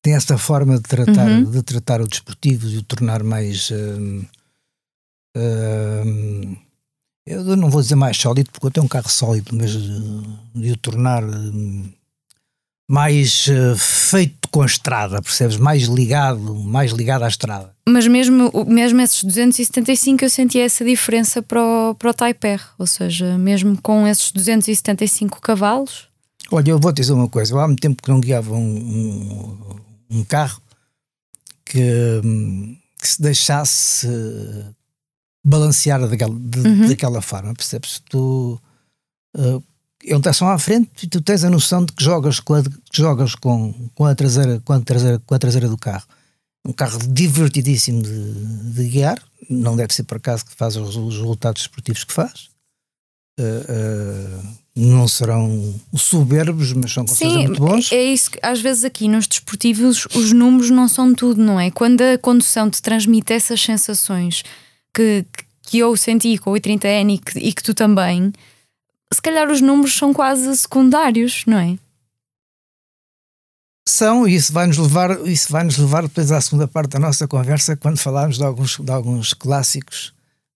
tem 0.02 0.14
essa 0.14 0.38
forma 0.38 0.76
de 0.76 0.82
tratar 0.82 1.26
uhum. 1.26 1.50
de 1.50 1.62
tratar 1.62 2.00
o 2.00 2.08
desportivo 2.08 2.68
e 2.68 2.78
o 2.78 2.82
tornar 2.82 3.22
mais 3.22 3.70
eu 7.26 7.56
não 7.56 7.70
vou 7.70 7.80
dizer 7.80 7.94
mais 7.94 8.16
sólido 8.16 8.50
porque 8.50 8.66
eu 8.66 8.70
tenho 8.70 8.86
um 8.86 8.88
carro 8.88 9.08
sólido, 9.08 9.54
mas 9.54 9.70
de 9.72 10.72
o 10.72 10.76
tornar 10.76 11.22
mais 12.90 13.46
uh, 13.46 13.76
feito 13.78 14.48
com 14.50 14.62
a 14.62 14.66
estrada, 14.66 15.22
percebes? 15.22 15.56
Mais 15.56 15.84
ligado, 15.84 16.56
mais 16.56 16.90
ligado 16.90 17.22
à 17.22 17.28
estrada. 17.28 17.72
Mas 17.88 18.04
mesmo, 18.08 18.50
mesmo 18.66 19.00
esses 19.00 19.22
275 19.22 20.24
eu 20.24 20.28
senti 20.28 20.58
essa 20.58 20.84
diferença 20.84 21.40
para 21.40 21.62
o, 21.62 21.94
para 21.94 22.10
o 22.10 22.14
Type 22.14 22.48
R, 22.48 22.62
ou 22.76 22.86
seja, 22.88 23.38
mesmo 23.38 23.80
com 23.80 24.08
esses 24.08 24.32
275 24.32 25.40
cavalos. 25.40 26.08
Olha, 26.50 26.70
eu 26.70 26.80
vou 26.80 26.92
te 26.92 26.96
dizer 26.96 27.12
uma 27.12 27.28
coisa, 27.28 27.54
eu 27.54 27.60
há 27.60 27.66
muito 27.68 27.80
tempo 27.80 28.02
que 28.02 28.08
não 28.08 28.18
guiava 28.18 28.52
um, 28.52 28.58
um, 28.58 29.76
um 30.10 30.24
carro 30.24 30.60
que, 31.64 32.20
que, 33.00 33.08
se 33.08 33.22
deixasse 33.22 34.08
balancear 35.44 36.06
daquela, 36.06 36.34
de, 36.34 36.60
uhum. 36.60 36.88
daquela 36.88 37.22
forma, 37.22 37.54
percebes? 37.54 38.02
Tu 38.08 38.60
uh, 39.36 39.62
é 40.04 40.16
um 40.16 40.20
tração 40.20 40.48
à 40.48 40.58
frente 40.58 41.04
e 41.04 41.06
tu 41.06 41.20
tens 41.20 41.44
a 41.44 41.50
noção 41.50 41.84
de 41.84 41.92
que 41.92 42.02
jogas 42.02 42.40
com 42.40 42.54
a, 42.54 42.62
jogas 42.92 43.34
com, 43.34 43.72
com, 43.94 44.04
a, 44.04 44.14
traseira, 44.14 44.60
com, 44.60 44.72
a, 44.72 44.80
traseira, 44.80 45.18
com 45.24 45.34
a 45.34 45.38
traseira 45.38 45.68
do 45.68 45.78
carro. 45.78 46.06
Um 46.66 46.72
carro 46.72 46.98
divertidíssimo 47.08 48.02
de, 48.02 48.72
de 48.74 48.88
guiar, 48.88 49.22
não 49.48 49.76
deve 49.76 49.94
ser 49.94 50.02
por 50.04 50.18
acaso 50.18 50.44
que 50.44 50.54
faz 50.54 50.76
os, 50.76 50.96
os 50.96 51.16
resultados 51.16 51.62
esportivos 51.62 52.04
que 52.04 52.12
faz. 52.12 52.50
Uh, 53.40 54.42
uh, 54.46 54.60
não 54.74 55.08
serão 55.08 55.74
soberbos, 55.96 56.72
mas 56.72 56.92
são 56.92 57.04
com 57.04 57.14
Sim, 57.14 57.46
muito 57.46 57.60
bons. 57.60 57.90
É 57.92 58.02
isso 58.02 58.30
que 58.30 58.38
às 58.42 58.60
vezes 58.60 58.84
aqui 58.84 59.08
nos 59.08 59.26
desportivos 59.26 60.06
os 60.14 60.32
números 60.32 60.70
não 60.70 60.88
são 60.88 61.14
tudo, 61.14 61.42
não 61.42 61.58
é? 61.58 61.70
Quando 61.70 62.00
a 62.02 62.18
condução 62.18 62.70
te 62.70 62.80
transmite 62.80 63.32
essas 63.32 63.60
sensações 63.60 64.42
que, 64.94 65.24
que 65.62 65.78
eu 65.78 65.96
senti 65.96 66.38
com 66.38 66.52
o 66.52 66.54
i30N 66.54 67.14
e 67.14 67.18
que, 67.18 67.38
e 67.38 67.52
que 67.52 67.62
tu 67.62 67.74
também, 67.74 68.32
se 69.12 69.20
calhar 69.20 69.50
os 69.50 69.60
números 69.60 69.94
são 69.94 70.14
quase 70.14 70.56
secundários, 70.56 71.42
não 71.46 71.58
é? 71.58 71.78
São, 73.88 74.26
e 74.26 74.36
isso 74.36 74.52
vai-nos 74.52 74.78
levar, 74.78 75.26
isso 75.26 75.50
vai 75.50 75.64
-nos 75.64 75.76
levar 75.76 76.02
depois 76.02 76.30
à 76.30 76.40
segunda 76.40 76.68
parte 76.68 76.90
da 76.90 77.00
nossa 77.00 77.26
conversa, 77.26 77.76
quando 77.76 77.98
falarmos 77.98 78.38
de 78.38 78.44
alguns, 78.44 78.78
de 78.78 78.90
alguns 78.90 79.34
clássicos 79.34 80.14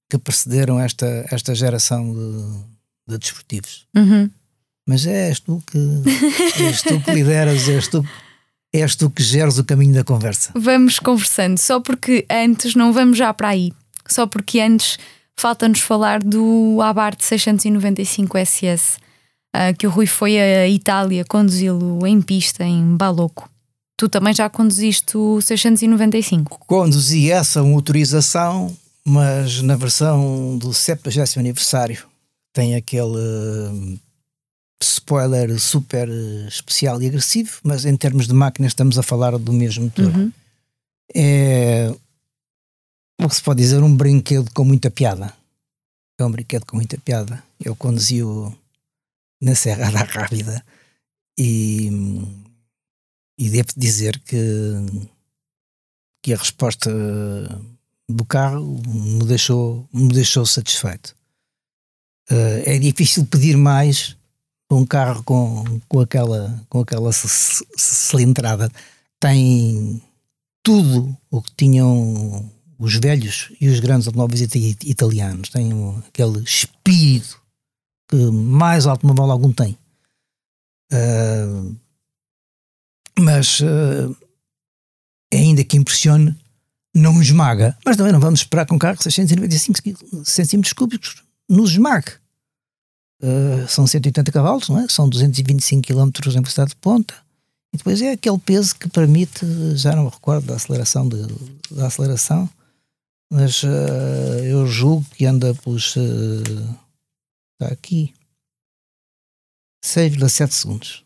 que 0.08 0.16
precederam 0.18 0.78
esta, 0.78 1.26
esta 1.30 1.52
geração 1.54 2.12
de, 2.12 2.73
de 3.06 3.18
desportivos. 3.18 3.86
Uhum. 3.96 4.30
Mas 4.86 5.06
és 5.06 5.40
tu 5.40 5.62
que 5.66 5.78
és 6.62 6.82
tu 6.82 7.00
que 7.00 7.10
lideras, 7.12 7.68
és 7.68 7.88
tu, 7.88 8.04
és 8.72 8.94
tu 8.94 9.08
que 9.08 9.22
geres 9.22 9.58
o 9.58 9.64
caminho 9.64 9.94
da 9.94 10.04
conversa. 10.04 10.52
Vamos 10.54 10.98
conversando, 10.98 11.58
só 11.58 11.80
porque 11.80 12.26
antes 12.30 12.74
não 12.74 12.92
vamos 12.92 13.16
já 13.16 13.32
para 13.32 13.48
aí, 13.48 13.72
só 14.06 14.26
porque 14.26 14.60
antes 14.60 14.98
falta-nos 15.36 15.80
falar 15.80 16.22
do 16.22 16.80
Abarth 16.82 17.22
695 17.22 18.36
SS, 18.38 18.98
que 19.78 19.86
o 19.86 19.90
Rui 19.90 20.06
foi 20.06 20.38
à 20.38 20.68
Itália 20.68 21.24
conduzi-lo 21.24 22.06
em 22.06 22.20
pista, 22.20 22.62
em 22.62 22.96
Baloco. 22.96 23.48
Tu 23.96 24.08
também 24.08 24.34
já 24.34 24.50
conduziste 24.50 25.16
o 25.16 25.40
695? 25.40 26.60
Conduzi 26.66 27.30
essa 27.30 27.62
motorização, 27.62 28.76
mas 29.06 29.62
na 29.62 29.76
versão 29.76 30.58
do 30.58 30.74
70 30.74 31.40
aniversário 31.40 32.04
tem 32.54 32.74
aquele 32.74 33.18
uh, 33.18 34.00
spoiler 34.80 35.60
super 35.60 36.08
especial 36.48 37.02
e 37.02 37.06
agressivo, 37.06 37.58
mas 37.62 37.84
em 37.84 37.96
termos 37.96 38.26
de 38.26 38.32
máquina 38.32 38.66
estamos 38.66 38.98
a 38.98 39.02
falar 39.02 39.36
do 39.36 39.52
mesmo 39.52 39.84
motor. 39.84 40.06
Uhum. 40.06 40.32
É 41.14 41.94
o 43.20 43.28
que 43.28 43.36
se 43.36 43.42
pode 43.42 43.62
dizer, 43.62 43.82
um 43.82 43.94
brinquedo 43.94 44.50
com 44.52 44.64
muita 44.64 44.90
piada. 44.90 45.32
É 46.18 46.24
um 46.24 46.30
brinquedo 46.30 46.64
com 46.64 46.76
muita 46.76 46.98
piada. 46.98 47.42
Eu 47.62 47.74
conduzi-o 47.74 48.54
na 49.40 49.54
Serra 49.54 49.90
da 49.90 50.02
Rábida 50.02 50.64
e, 51.38 51.90
e 53.38 53.50
devo 53.50 53.68
dizer 53.76 54.18
que, 54.20 54.38
que 56.22 56.32
a 56.32 56.36
resposta 56.36 56.90
do 58.08 58.24
carro 58.24 58.80
me 58.86 59.24
deixou, 59.24 59.88
me 59.92 60.12
deixou 60.12 60.44
satisfeito. 60.46 61.16
Uh, 62.30 62.62
é 62.64 62.78
difícil 62.78 63.26
pedir 63.26 63.56
mais 63.56 64.16
um 64.70 64.84
carro 64.84 65.22
com, 65.24 65.80
com 65.88 66.00
aquela, 66.00 66.64
com 66.68 66.80
aquela 66.80 67.10
cilindrada. 67.12 68.70
Tem 69.20 70.02
tudo 70.62 71.16
o 71.30 71.42
que 71.42 71.52
tinham 71.54 72.50
os 72.78 72.94
velhos 72.96 73.52
e 73.60 73.68
os 73.68 73.78
grandes 73.80 74.06
automóveis 74.06 74.40
italianos 74.40 75.50
têm 75.50 75.70
aquele 76.08 76.42
espírito 76.42 77.40
que 78.08 78.16
mais 78.30 78.86
automóvel 78.86 79.30
algum 79.30 79.52
tem. 79.52 79.78
Uh, 80.92 81.76
mas 83.18 83.60
uh, 83.60 84.16
ainda 85.32 85.62
que 85.62 85.76
impressione, 85.76 86.36
não 86.94 87.20
esmaga. 87.20 87.76
Mas 87.84 87.96
também 87.96 88.12
não 88.12 88.20
vamos 88.20 88.40
esperar 88.40 88.66
que 88.66 88.74
um 88.74 88.78
carro 88.78 88.96
de 88.96 89.04
695 89.04 90.24
centímetros 90.24 90.72
cúbicos 90.72 91.23
nos 91.48 91.72
esmague. 91.72 92.12
Uh, 93.22 93.66
são 93.68 93.86
180 93.86 94.30
cavalos, 94.32 94.68
não 94.68 94.80
é? 94.80 94.88
são 94.88 95.08
225 95.08 95.86
km 95.86 96.10
em 96.26 96.30
velocidade 96.32 96.70
de 96.70 96.76
ponta. 96.76 97.14
E 97.72 97.76
depois 97.76 98.00
é 98.02 98.12
aquele 98.12 98.38
peso 98.38 98.76
que 98.76 98.88
permite, 98.88 99.44
já 99.76 99.96
não 99.96 100.04
me 100.04 100.10
recordo 100.10 100.46
da 100.46 100.56
aceleração, 100.56 101.08
de, 101.08 101.26
da 101.70 101.86
aceleração, 101.86 102.48
mas 103.30 103.62
uh, 103.62 104.44
eu 104.44 104.66
julgo 104.66 105.04
que 105.10 105.26
anda 105.26 105.54
pelos. 105.54 105.96
Uh, 105.96 106.78
está 107.52 107.72
aqui. 107.72 108.14
6,7 109.84 110.50
segundos. 110.52 111.04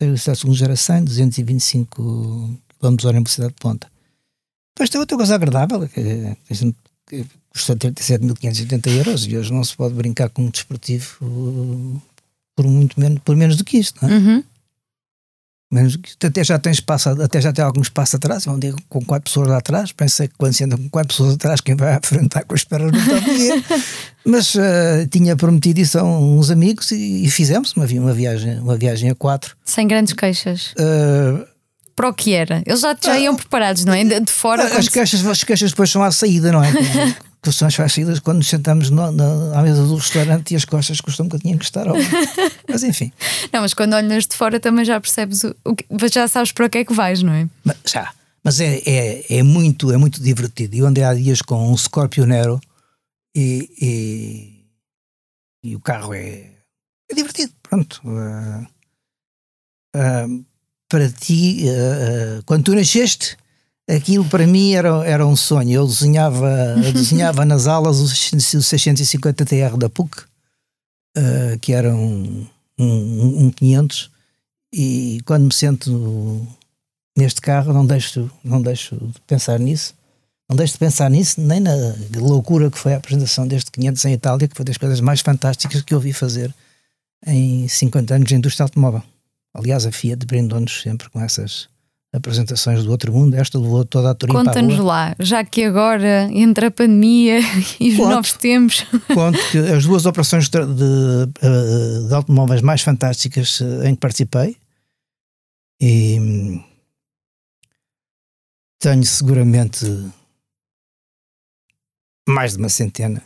6,7 0.00 0.34
segundos 0.36 0.62
era 0.62 0.76
100, 0.76 1.04
225 1.04 2.60
km 2.80 2.96
hora 3.04 3.16
em 3.16 3.22
velocidade 3.22 3.52
de 3.52 3.60
ponta. 3.60 3.90
Depois 4.74 4.90
tem 4.90 5.00
outra 5.00 5.16
coisa 5.16 5.34
agradável, 5.34 5.88
que, 5.88 6.36
que 7.06 7.26
que 7.52 7.58
custa 7.58 7.76
37.580 7.76 8.96
euros 8.96 9.26
e 9.26 9.36
hoje 9.36 9.52
não 9.52 9.64
se 9.64 9.76
pode 9.76 9.94
brincar 9.94 10.28
com 10.30 10.42
um 10.42 10.50
desportivo 10.50 11.16
uh, 11.22 12.02
por, 12.54 12.66
muito 12.66 12.98
menos, 12.98 13.20
por 13.24 13.36
menos 13.36 13.56
do 13.56 13.64
que 13.64 13.78
isto, 13.78 13.98
não 14.02 14.12
é? 14.12 14.16
Uhum. 14.16 14.44
Menos, 15.72 15.96
até 16.24 16.42
já 16.42 16.58
tem 16.58 16.72
espaço, 16.72 17.10
até 17.10 17.40
já 17.40 17.52
tem 17.52 17.64
algum 17.64 17.80
espaço 17.80 18.16
atrás, 18.16 18.44
onde 18.48 18.70
é 18.70 18.74
com 18.88 19.04
quatro 19.04 19.30
pessoas 19.30 19.46
lá 19.48 19.58
atrás. 19.58 19.92
Pensei 19.92 20.26
que 20.26 20.34
quando 20.36 20.52
se 20.52 20.64
anda 20.64 20.76
com 20.76 20.88
quatro 20.88 21.08
pessoas 21.10 21.34
atrás, 21.34 21.60
quem 21.60 21.76
vai 21.76 21.94
à 21.94 22.00
frente 22.02 22.26
está 22.26 22.42
com 22.42 22.54
as 22.56 22.64
pernas 22.64 22.90
no 22.90 23.14
tabuleiro. 23.14 23.64
Mas 24.26 24.54
uh, 24.56 25.06
tinha 25.08 25.36
prometido 25.36 25.78
isso 25.80 25.96
a 25.96 26.02
uns 26.02 26.50
amigos 26.50 26.90
e, 26.90 27.24
e, 27.24 27.30
fizemos 27.30 27.72
uma, 27.74 27.86
uma, 27.86 28.12
viagem, 28.12 28.58
uma 28.58 28.76
viagem 28.76 29.10
a 29.10 29.14
quatro. 29.14 29.56
Sem 29.64 29.86
grandes 29.86 30.12
queixas. 30.12 30.72
Uh, 30.72 31.46
Para 31.94 32.08
o 32.08 32.14
que 32.14 32.32
era? 32.34 32.64
Eles 32.66 32.80
já, 32.80 32.96
já 33.00 33.16
iam 33.16 33.36
preparados, 33.36 33.84
não 33.84 33.94
é? 33.94 34.02
De 34.02 34.32
fora. 34.32 34.76
As 34.76 34.88
queixas, 34.88 35.24
as 35.24 35.44
queixas 35.44 35.70
depois 35.70 35.88
são 35.88 36.02
à 36.02 36.10
saída, 36.10 36.50
não 36.50 36.64
é? 36.64 36.72
discussões 37.42 37.74
fáceis 37.74 38.18
quando 38.20 38.38
nos 38.38 38.48
sentamos 38.48 38.90
no, 38.90 39.10
na, 39.10 39.58
à 39.58 39.62
mesa 39.62 39.84
do 39.84 39.96
restaurante 39.96 40.52
e 40.52 40.56
as 40.56 40.64
costas 40.64 41.00
custam 41.00 41.24
um 41.26 41.28
bocadinho 41.28 41.58
que 41.58 41.64
estar 41.64 41.88
ao... 41.88 41.96
Mas 42.68 42.82
enfim. 42.82 43.10
Não, 43.52 43.62
mas 43.62 43.72
quando 43.72 43.94
olhas 43.94 44.26
de 44.26 44.36
fora 44.36 44.60
também 44.60 44.84
já 44.84 45.00
percebes 45.00 45.44
o, 45.44 45.56
o 45.64 45.74
que, 45.74 45.86
já 46.12 46.28
sabes 46.28 46.52
para 46.52 46.66
o 46.66 46.70
que 46.70 46.78
é 46.78 46.84
que 46.84 46.92
vais, 46.92 47.22
não 47.22 47.32
é? 47.32 47.48
Mas, 47.64 47.76
já, 47.86 48.12
mas 48.44 48.60
é, 48.60 48.82
é, 48.84 49.38
é, 49.38 49.42
muito, 49.42 49.90
é 49.90 49.96
muito 49.96 50.22
divertido. 50.22 50.76
Eu 50.76 50.86
andei 50.86 51.02
há 51.02 51.14
dias 51.14 51.40
com 51.40 51.72
um 51.72 51.76
Scorpio 51.76 52.26
Nero 52.26 52.60
e, 53.34 53.70
e, 53.80 55.70
e 55.70 55.76
o 55.76 55.80
carro 55.80 56.12
é, 56.12 56.50
é 57.10 57.14
divertido. 57.14 57.52
Pronto. 57.62 58.02
Uh, 58.04 58.66
uh, 59.96 60.44
para 60.88 61.08
ti, 61.10 61.64
uh, 61.64 62.42
quando 62.44 62.64
tu 62.64 62.74
nasceste 62.74 63.36
aquilo 63.96 64.24
para 64.24 64.46
mim 64.46 64.72
era, 64.72 65.04
era 65.06 65.26
um 65.26 65.36
sonho. 65.36 65.72
Eu 65.72 65.86
desenhava, 65.86 66.48
eu 66.84 66.92
desenhava 66.92 67.44
nas 67.44 67.66
aulas 67.66 68.00
o 68.00 68.08
650 68.08 69.44
TR 69.44 69.76
da 69.76 69.88
PUC, 69.88 70.22
uh, 71.16 71.58
que 71.60 71.72
era 71.72 71.94
um, 71.94 72.46
um, 72.78 73.46
um 73.46 73.50
500, 73.50 74.10
e 74.72 75.20
quando 75.24 75.44
me 75.44 75.52
sento 75.52 76.46
neste 77.16 77.40
carro 77.40 77.72
não 77.72 77.84
deixo, 77.84 78.30
não 78.44 78.62
deixo 78.62 78.96
de 78.96 79.20
pensar 79.26 79.58
nisso. 79.58 79.94
Não 80.48 80.56
deixo 80.56 80.72
de 80.72 80.80
pensar 80.80 81.08
nisso, 81.08 81.40
nem 81.40 81.60
na 81.60 81.70
loucura 82.16 82.70
que 82.72 82.78
foi 82.78 82.94
a 82.94 82.96
apresentação 82.96 83.46
deste 83.46 83.70
500 83.70 84.04
em 84.06 84.12
Itália, 84.14 84.48
que 84.48 84.56
foi 84.56 84.64
das 84.64 84.76
coisas 84.76 85.00
mais 85.00 85.20
fantásticas 85.20 85.80
que 85.82 85.94
eu 85.94 86.00
vi 86.00 86.12
fazer 86.12 86.52
em 87.24 87.68
50 87.68 88.14
anos 88.16 88.28
de 88.28 88.34
indústria 88.34 88.64
automóvel. 88.64 89.02
Aliás, 89.54 89.86
a 89.86 89.92
Fiat 89.92 90.26
brindou-nos 90.26 90.82
sempre 90.82 91.08
com 91.10 91.20
essas 91.20 91.68
apresentações 92.12 92.82
do 92.82 92.90
outro 92.90 93.12
mundo, 93.12 93.34
esta 93.34 93.58
levou 93.58 93.84
toda 93.84 94.10
a 94.10 94.14
Turim 94.14 94.32
Conta-nos 94.32 94.78
lá, 94.78 95.14
já 95.18 95.44
que 95.44 95.62
agora 95.64 96.28
entre 96.32 96.66
a 96.66 96.70
pandemia 96.70 97.38
e 97.78 97.90
os 97.90 97.96
Conto, 97.96 98.10
novos 98.10 98.32
tempos. 98.32 98.84
Conto 99.14 99.38
que 99.50 99.58
as 99.58 99.84
duas 99.84 100.06
operações 100.06 100.48
de, 100.48 100.58
de, 100.66 102.08
de 102.08 102.14
automóveis 102.14 102.62
mais 102.62 102.82
fantásticas 102.82 103.60
eh, 103.60 103.88
em 103.88 103.94
que 103.94 104.00
participei 104.00 104.56
e 105.80 106.18
hum, 106.20 106.64
tenho 108.80 109.04
seguramente 109.04 109.86
mais 112.28 112.52
de 112.52 112.58
uma 112.58 112.68
centena. 112.68 113.22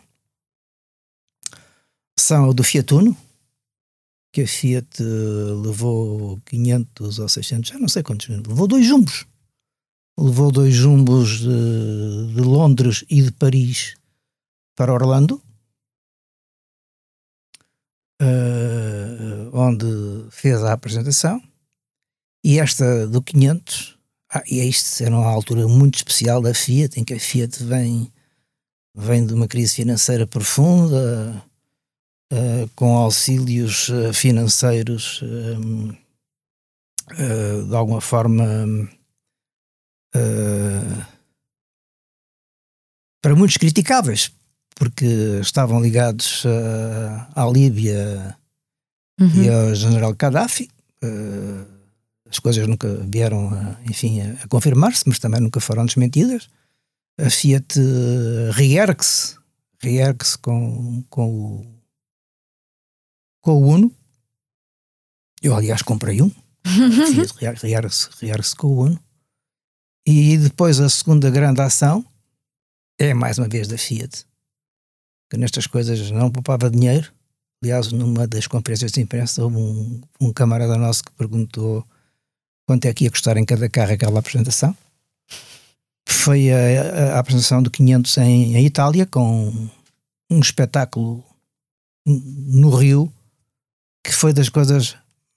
São 2.19 2.49
o 2.49 2.55
do 2.55 2.63
Fiat 2.63 2.95
Uno, 2.95 3.17
que 4.35 4.43
a 4.43 4.49
Fiat 4.49 5.01
eh, 5.01 5.05
levou 5.65 6.41
500 6.45 7.21
ou 7.21 7.29
600, 7.29 7.71
já 7.71 7.79
não 7.79 7.87
sei 7.87 8.03
quantos, 8.03 8.27
levou 8.27 8.67
dois 8.67 8.85
jumbos. 8.85 9.27
Levou 10.19 10.51
dois 10.51 10.75
jumbos 10.75 11.39
de, 11.39 12.35
de 12.35 12.41
Londres 12.41 13.05
e 13.09 13.23
de 13.23 13.31
Paris 13.31 13.95
para 14.75 14.93
Orlando, 14.93 15.41
uh, 18.21 19.51
onde 19.53 19.87
fez 20.31 20.65
a 20.65 20.73
apresentação. 20.73 21.41
E 22.43 22.59
esta 22.59 23.07
do 23.07 23.23
500, 23.23 23.97
ah, 24.33 24.43
e 24.49 24.59
é 24.59 24.65
isto 24.65 25.01
era 25.03 25.15
uma 25.15 25.31
altura 25.31 25.69
muito 25.69 25.95
especial 25.95 26.43
da 26.43 26.53
Fiat, 26.53 26.99
em 26.99 27.05
que 27.05 27.15
a 27.15 27.21
Fiat 27.21 27.63
vem, 27.63 28.13
vem 28.97 29.25
de 29.25 29.33
uma 29.33 29.47
crise 29.47 29.77
financeira 29.77 30.27
profunda, 30.27 31.41
uh, 32.35 32.69
com 32.75 32.97
auxílios 32.97 33.89
uh, 33.89 34.13
financeiros 34.13 35.23
uh, 35.23 35.97
de 37.69 37.77
alguma 37.77 38.01
forma 38.01 38.45
para 43.21 43.37
muitos 43.37 43.59
criticáveis, 43.59 44.33
porque 44.75 45.05
estavam 45.43 45.83
ligados 45.83 46.45
à 47.35 47.45
Líbia 47.47 48.35
uhum. 49.21 49.43
e 49.43 49.51
ao 49.51 49.75
general 49.75 50.15
Gaddafi. 50.15 50.71
as 52.31 52.39
coisas 52.39 52.67
nunca 52.67 52.89
vieram, 53.07 53.51
a, 53.51 53.77
enfim, 53.91 54.23
a, 54.23 54.45
a 54.45 54.49
confirmar-se, 54.49 55.05
mas 55.07 55.19
também 55.19 55.43
nunca 55.43 55.61
foram 55.61 55.85
desmentidas. 55.85 56.49
A 57.19 57.29
Fiat 57.29 57.79
reergue-se, 58.53 59.37
reergue-se 59.79 60.39
com, 60.39 61.05
com 61.11 61.29
o 61.29 61.74
com 63.45 63.63
o 63.63 63.67
Uno. 63.69 63.95
Eu, 65.43 65.55
aliás, 65.55 65.83
comprei 65.83 66.23
um. 66.23 66.31
Rear-se 67.63 68.09
rear 68.19 68.41
com 68.57 68.67
o 68.69 68.85
Uno. 68.87 69.01
E 70.07 70.39
depois 70.39 70.81
a 70.81 70.89
segunda 70.89 71.31
grande 71.31 71.61
ação 71.61 72.05
é 72.99 73.13
mais 73.13 73.39
uma 73.39 73.47
vez 73.47 73.69
da 73.69 73.77
Fiat. 73.77 74.27
Que 75.31 75.37
nestas 75.37 75.67
coisas 75.67 76.11
não 76.11 76.31
poupava 76.31 76.71
dinheiro. 76.71 77.13
Aliás, 77.63 77.93
numa 77.93 78.27
das 78.27 78.47
conferências 78.47 78.93
de 78.93 79.03
imprensa, 79.03 79.43
houve 79.43 79.57
um, 79.57 80.01
um 80.21 80.33
camarada 80.33 80.77
nosso 80.77 81.05
que 81.05 81.13
perguntou 81.13 81.87
quanto 82.67 82.87
é 82.87 82.95
que 82.95 83.05
ia 83.05 83.11
custar 83.11 83.37
em 83.37 83.45
cada 83.45 83.69
carro 83.69 83.93
aquela 83.93 84.21
apresentação. 84.21 84.77
Foi 86.09 86.51
a, 86.51 87.17
a 87.17 87.19
apresentação 87.19 87.63
do 87.63 87.71
500 87.71 88.19
em, 88.19 88.57
em 88.57 88.67
Itália, 88.67 89.07
com 89.07 89.69
um 90.31 90.41
espetáculo 90.41 91.23
no 92.07 92.71
Rio 92.71 93.13
que 94.05 94.15
foi 94.15 94.35
das 94.35 94.51
coisas 94.51 94.95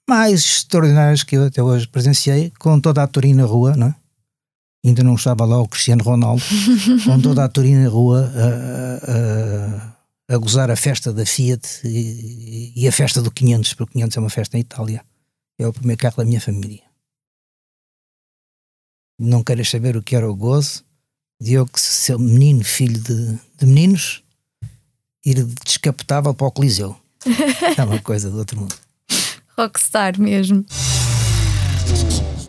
mais 0.07 0.41
extraordinárias 0.41 1.23
que 1.23 1.37
eu 1.37 1.45
até 1.45 1.63
hoje 1.63 1.87
presenciei, 1.87 2.51
com 2.59 2.79
toda 2.79 3.01
a 3.01 3.07
Turina 3.07 3.43
na 3.43 3.47
rua, 3.47 3.75
não 3.75 3.87
é? 3.87 3.95
Ainda 4.85 5.03
não 5.03 5.15
estava 5.15 5.45
lá 5.45 5.59
o 5.59 5.67
Cristiano 5.67 6.03
Ronaldo, 6.03 6.43
com 7.03 7.19
toda 7.23 7.43
a 7.43 7.49
Turina 7.49 7.83
na 7.83 7.89
rua 7.89 8.31
a, 8.35 10.33
a, 10.33 10.35
a, 10.35 10.37
gozar 10.37 10.69
a 10.69 10.75
festa 10.75 11.11
da 11.11 11.25
Fiat 11.25 11.81
e, 11.85 12.73
e, 12.75 12.87
a 12.87 12.91
festa 12.91 13.21
do 13.21 13.31
500, 13.31 13.73
porque 13.73 13.91
o 13.91 13.93
500 13.93 14.17
é 14.17 14.19
uma 14.19 14.29
festa 14.29 14.57
em 14.57 14.61
Itália. 14.61 15.03
É 15.59 15.67
o 15.67 15.73
primeiro 15.73 15.99
carro 15.99 16.17
da 16.17 16.25
minha 16.25 16.39
família. 16.39 16.83
Não 19.19 19.43
queres 19.43 19.69
saber 19.69 19.97
o 19.97 20.03
que 20.03 20.15
era 20.15 20.29
o 20.29 20.35
gozo 20.35 20.85
de 21.41 21.53
eu, 21.53 21.65
que 21.65 21.79
ser 21.79 22.17
menino, 22.17 22.63
filho 22.63 23.01
de, 23.01 23.39
de 23.57 23.65
meninos, 23.65 24.23
ir 25.25 25.43
descapotável 25.65 26.33
para 26.33 26.47
o 26.47 26.51
Coliseu. 26.51 26.95
É 27.77 27.83
uma 27.83 27.99
coisa 27.99 28.29
do 28.29 28.37
outro 28.37 28.59
mundo. 28.59 28.75
Rockstar 29.57 30.19
mesmo. 30.19 30.65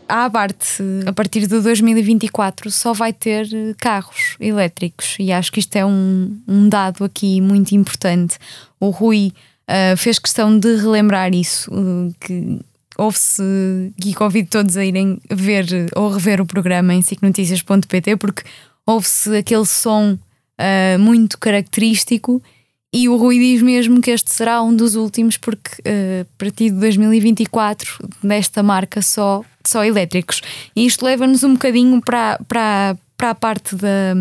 A 0.08 0.24
Abarth, 0.24 0.80
a 1.06 1.12
partir 1.12 1.40
de 1.40 1.60
2024, 1.60 2.70
só 2.70 2.94
vai 2.94 3.12
ter 3.12 3.46
carros 3.76 4.36
elétricos 4.40 5.16
e 5.18 5.30
acho 5.30 5.52
que 5.52 5.60
isto 5.60 5.76
é 5.76 5.84
um, 5.84 6.40
um 6.48 6.66
dado 6.68 7.04
aqui 7.04 7.42
muito 7.42 7.72
importante. 7.72 8.38
O 8.80 8.88
Rui 8.88 9.34
uh, 9.68 9.96
fez 9.98 10.18
questão 10.18 10.58
de 10.58 10.76
relembrar 10.76 11.34
isso, 11.34 11.70
uh, 11.70 12.14
que 12.20 12.58
ouve-se 12.96 13.42
e 14.04 14.14
convido 14.14 14.48
todos 14.48 14.78
a 14.78 14.84
irem 14.84 15.20
ver 15.30 15.66
ou 15.94 16.10
rever 16.10 16.40
o 16.40 16.46
programa 16.46 16.94
em 16.94 17.02
sicnoticias.pt 17.02 18.16
porque 18.16 18.42
ouve-se 18.86 19.36
aquele 19.36 19.66
som 19.66 20.14
uh, 20.14 20.98
muito 20.98 21.38
característico 21.38 22.42
e 22.92 23.08
o 23.08 23.16
Rui 23.16 23.38
diz 23.38 23.60
mesmo 23.60 24.00
que 24.00 24.10
este 24.10 24.30
será 24.30 24.62
um 24.62 24.74
dos 24.74 24.94
últimos, 24.94 25.36
porque 25.36 25.70
uh, 25.82 26.22
a 26.22 26.38
partir 26.38 26.70
de 26.70 26.80
2024, 26.80 28.08
nesta 28.22 28.62
marca 28.62 29.02
só, 29.02 29.44
só 29.66 29.84
elétricos. 29.84 30.40
E 30.74 30.86
isto 30.86 31.04
leva-nos 31.04 31.42
um 31.44 31.52
bocadinho 31.52 32.00
para, 32.00 32.40
para, 32.48 32.96
para 33.16 33.30
a 33.30 33.34
parte 33.34 33.76
da. 33.76 34.14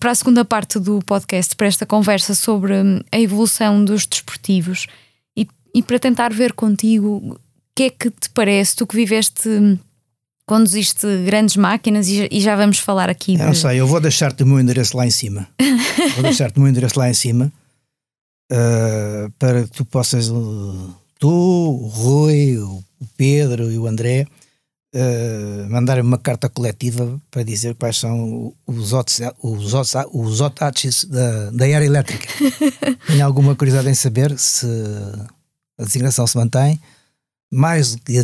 para 0.00 0.12
a 0.12 0.14
segunda 0.14 0.46
parte 0.46 0.78
do 0.78 1.00
podcast, 1.00 1.54
para 1.54 1.66
esta 1.66 1.84
conversa 1.84 2.34
sobre 2.34 2.72
hum, 2.72 3.00
a 3.12 3.20
evolução 3.20 3.84
dos 3.84 4.06
desportivos 4.06 4.86
e, 5.36 5.46
e 5.74 5.82
para 5.82 5.98
tentar 5.98 6.32
ver 6.32 6.54
contigo 6.54 7.16
o 7.16 7.38
que 7.76 7.82
é 7.82 7.90
que 7.90 8.08
te 8.08 8.30
parece, 8.30 8.76
tu 8.76 8.86
que 8.86 8.96
viveste 8.96 9.46
hum, 9.46 9.78
conduziste 10.46 11.06
grandes 11.26 11.56
máquinas 11.56 12.08
e, 12.08 12.40
já 12.40 12.56
vamos 12.56 12.78
falar 12.78 13.10
aqui. 13.10 13.34
Eu 13.34 13.44
não 13.44 13.54
sei, 13.54 13.78
eu 13.78 13.86
vou 13.86 14.00
deixar-te 14.00 14.42
o 14.42 14.46
meu 14.46 14.58
endereço 14.58 14.96
lá 14.96 15.06
em 15.06 15.10
cima. 15.10 15.46
vou 16.14 16.22
deixar-te 16.22 16.56
o 16.56 16.60
meu 16.62 16.70
endereço 16.70 16.98
lá 16.98 17.10
em 17.10 17.14
cima 17.14 17.52
uh, 18.52 19.30
para 19.38 19.64
que 19.64 19.70
tu 19.70 19.84
possas, 19.84 20.28
tu, 21.18 21.28
o 21.28 21.86
Rui, 21.86 22.58
o 22.58 22.82
Pedro 23.16 23.70
e 23.70 23.78
o 23.78 23.86
André, 23.86 24.26
uh, 24.94 25.70
mandarem 25.70 26.02
uma 26.02 26.18
carta 26.18 26.48
coletiva 26.48 27.20
para 27.30 27.42
dizer 27.42 27.74
quais 27.74 27.98
são 27.98 28.54
os, 28.66 28.92
os, 29.42 29.94
os 30.12 30.40
otaches 30.40 31.04
da, 31.04 31.50
da 31.50 31.68
era 31.68 31.84
elétrica. 31.84 32.26
Tenho 33.06 33.24
alguma 33.24 33.54
curiosidade 33.56 33.90
em 33.90 33.94
saber 33.94 34.38
se 34.38 34.66
a 35.78 35.84
designação 35.84 36.26
se 36.26 36.36
mantém, 36.36 36.80
mais 37.50 37.94
do, 37.94 38.00
que 38.00 38.18
a, 38.18 38.22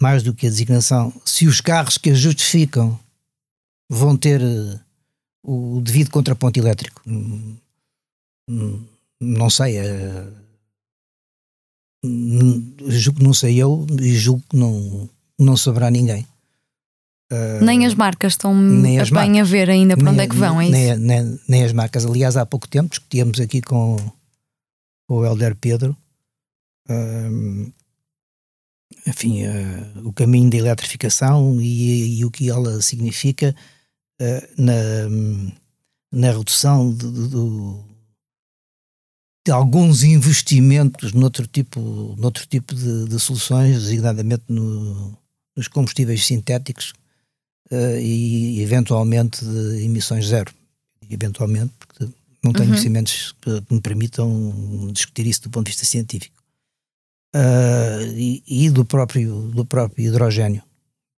mais 0.00 0.22
do 0.22 0.34
que 0.34 0.46
a 0.46 0.50
designação, 0.50 1.12
se 1.24 1.46
os 1.46 1.60
carros 1.60 1.98
que 1.98 2.10
a 2.10 2.14
justificam 2.14 2.98
vão 3.90 4.16
ter 4.16 4.40
uh, 4.40 4.80
o 5.42 5.80
devido 5.80 6.10
contraponto 6.10 6.58
elétrico. 6.58 7.02
Hum, 7.06 7.56
hum, 8.48 8.84
não 9.22 9.48
sei. 9.48 9.78
Uh, 9.80 10.42
julgo 12.88 13.18
que 13.18 13.24
não 13.24 13.32
sei 13.32 13.56
eu 13.62 13.86
e 14.00 14.14
julgo 14.16 14.42
que 14.48 14.56
não, 14.56 15.08
não 15.38 15.56
saberá 15.56 15.90
ninguém. 15.90 16.26
Uh, 17.32 17.64
nem 17.64 17.86
as 17.86 17.94
marcas 17.94 18.32
estão 18.32 18.54
nem 18.54 18.98
as 18.98 19.08
bem 19.08 19.40
a 19.40 19.44
ver 19.44 19.70
ainda 19.70 19.96
para 19.96 20.10
onde 20.10 20.20
é 20.20 20.28
que 20.28 20.36
vão, 20.36 20.60
é 20.60 20.68
nem, 20.68 20.96
nem, 20.98 21.40
nem, 21.48 21.64
as 21.64 21.72
marcas. 21.72 22.04
Aliás, 22.04 22.36
há 22.36 22.44
pouco 22.44 22.68
tempo 22.68 22.90
discutíamos 22.90 23.40
aqui 23.40 23.62
com, 23.62 23.96
com 25.06 25.14
o 25.14 25.24
Helder 25.24 25.56
Pedro 25.56 25.96
uh, 26.90 27.72
enfim, 29.06 29.44
uh, 29.46 30.08
o 30.08 30.12
caminho 30.12 30.50
da 30.50 30.58
eletrificação 30.58 31.58
e, 31.60 32.18
e, 32.18 32.24
o 32.24 32.30
que 32.30 32.50
ela 32.50 32.82
significa 32.82 33.54
na, 34.56 35.08
na 36.12 36.30
redução 36.30 36.94
de, 36.94 37.08
alguns 39.50 40.04
investimentos 40.04 41.12
noutro 41.12 41.46
tipo, 41.46 41.80
noutro 42.18 42.46
tipo 42.46 42.74
de, 42.74 43.06
de 43.06 43.18
soluções, 43.18 43.82
designadamente 43.82 44.44
no, 44.48 45.18
nos 45.56 45.68
combustíveis 45.68 46.24
sintéticos 46.24 46.92
uh, 47.70 47.98
e 47.98 48.60
eventualmente 48.60 49.44
de 49.44 49.84
emissões 49.84 50.26
zero. 50.26 50.52
Eventualmente, 51.10 51.72
porque 51.78 52.04
não 52.42 52.52
tenho 52.52 52.66
uhum. 52.66 52.70
conhecimentos 52.70 53.34
que 53.40 53.62
me 53.70 53.80
permitam 53.80 54.90
discutir 54.92 55.26
isso 55.26 55.42
do 55.42 55.50
ponto 55.50 55.66
de 55.66 55.72
vista 55.72 55.84
científico. 55.84 56.42
Uh, 57.34 58.12
e, 58.14 58.42
e, 58.46 58.70
do 58.70 58.84
próprio 58.84 59.50
do 59.54 59.64
próprio 59.64 60.06
hidrogênio. 60.06 60.62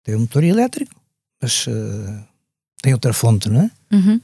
Tem 0.04 0.14
um 0.14 0.20
motor 0.20 0.44
elétrico, 0.44 0.94
mas 1.40 1.66
uh, 1.66 2.24
tem 2.82 2.92
outra 2.92 3.14
fonte, 3.14 3.48
não 3.48 3.62
é? 3.62 3.70
Uhum. 3.92 4.20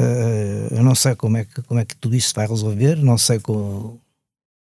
Uh, 0.00 0.74
eu 0.74 0.82
não 0.84 0.94
sei 0.94 1.16
como 1.16 1.36
é, 1.36 1.44
que, 1.44 1.60
como 1.62 1.80
é 1.80 1.84
que 1.84 1.96
tudo 1.96 2.14
isso 2.14 2.32
vai 2.34 2.46
resolver, 2.46 2.96
não 2.96 3.18
sei 3.18 3.40
como, 3.40 4.00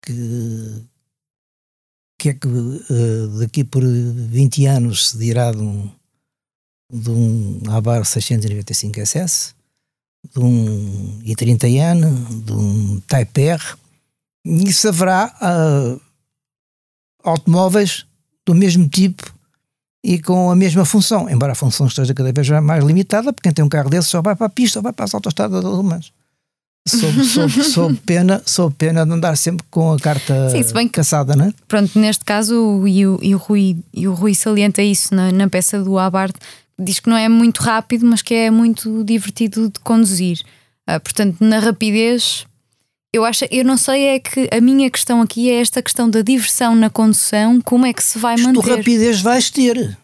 que, 0.02 0.84
que 2.18 2.30
é 2.30 2.34
que 2.34 2.48
daqui 3.40 3.64
por 3.64 3.84
20 3.84 4.66
anos 4.66 5.10
se 5.10 5.18
dirá 5.18 5.52
de 5.52 5.60
um, 5.60 5.90
de 6.92 7.10
um 7.12 7.62
Abar 7.70 8.04
695 8.04 9.00
SS, 9.00 9.54
de 10.34 10.40
um 10.40 11.22
i30N, 11.24 12.44
de 12.44 12.54
um 12.54 13.00
Type 13.02 13.42
R, 13.42 13.64
e 14.44 14.74
se 14.74 14.88
haverá 14.88 15.34
uh, 15.40 16.02
automóveis 17.24 18.08
do 18.46 18.56
mesmo 18.56 18.90
tipo 18.90 19.32
e 20.04 20.20
com 20.20 20.50
a 20.50 20.56
mesma 20.56 20.84
função, 20.84 21.30
embora 21.30 21.52
a 21.52 21.56
função 21.56 21.88
esteja 21.88 22.14
cada 22.14 22.32
vez 22.32 22.50
mais 22.62 22.84
limitada, 22.84 23.32
porque 23.32 23.48
quem 23.48 23.54
tem 23.54 23.64
um 23.64 23.70
carro 23.70 23.90
desse 23.90 24.10
só 24.10 24.22
vai 24.22 24.36
para 24.36 24.48
a 24.48 24.50
pista 24.50 24.80
ou 24.80 24.84
vai 24.84 24.94
para 24.94 25.06
as 25.06 25.14
autostradas 25.14 25.64
alemãs. 25.64 26.12
Sob, 26.88 27.24
sob, 27.24 27.52
sob, 27.64 27.96
pena, 28.04 28.42
sob 28.44 28.74
pena 28.76 29.06
de 29.06 29.12
andar 29.12 29.38
sempre 29.38 29.64
com 29.70 29.94
a 29.94 30.00
carta 30.00 30.50
Sim, 30.50 30.74
bem 30.74 30.88
que, 30.88 30.94
caçada, 30.94 31.36
não 31.36 31.46
é? 31.46 31.54
Pronto, 31.68 32.00
neste 32.00 32.26
caso, 32.26 32.88
e 32.88 33.06
o, 33.06 33.20
e 33.22 33.36
o, 33.36 33.38
Rui, 33.38 33.78
e 33.94 34.08
o 34.08 34.14
Rui 34.16 34.34
salienta 34.34 34.82
isso 34.82 35.14
na, 35.14 35.32
na 35.32 35.48
peça 35.48 35.80
do 35.84 36.00
Abarth, 36.00 36.38
diz 36.80 37.00
que 37.00 37.08
não 37.10 37.18
é 37.18 37.30
muito 37.30 37.60
rápido, 37.60 38.08
mas 38.08 38.24
que 38.24 38.34
é 38.34 38.50
muito 38.50 39.04
divertido 39.04 39.70
de 39.70 39.80
conduzir. 39.82 40.40
Uh, 40.90 41.00
portanto, 41.00 41.38
na 41.40 41.60
rapidez, 41.60 42.48
eu 43.14 43.26
acho, 43.26 43.46
eu 43.52 43.66
não 43.66 43.76
sei, 43.76 44.06
é 44.06 44.20
que 44.20 44.48
a 44.52 44.62
minha 44.62 44.90
questão 44.90 45.22
aqui 45.22 45.50
é 45.50 45.60
esta 45.60 45.82
questão 45.82 46.10
da 46.10 46.22
diversão 46.22 46.76
na 46.76 46.90
condução, 46.90 47.60
como 47.62 47.86
é 47.86 47.92
que 47.92 48.04
se 48.04 48.18
vai 48.18 48.38
manter? 48.38 48.62
Tu 48.62 48.76
rapidez 48.76 49.22
vais 49.22 49.50
ter. 49.50 49.98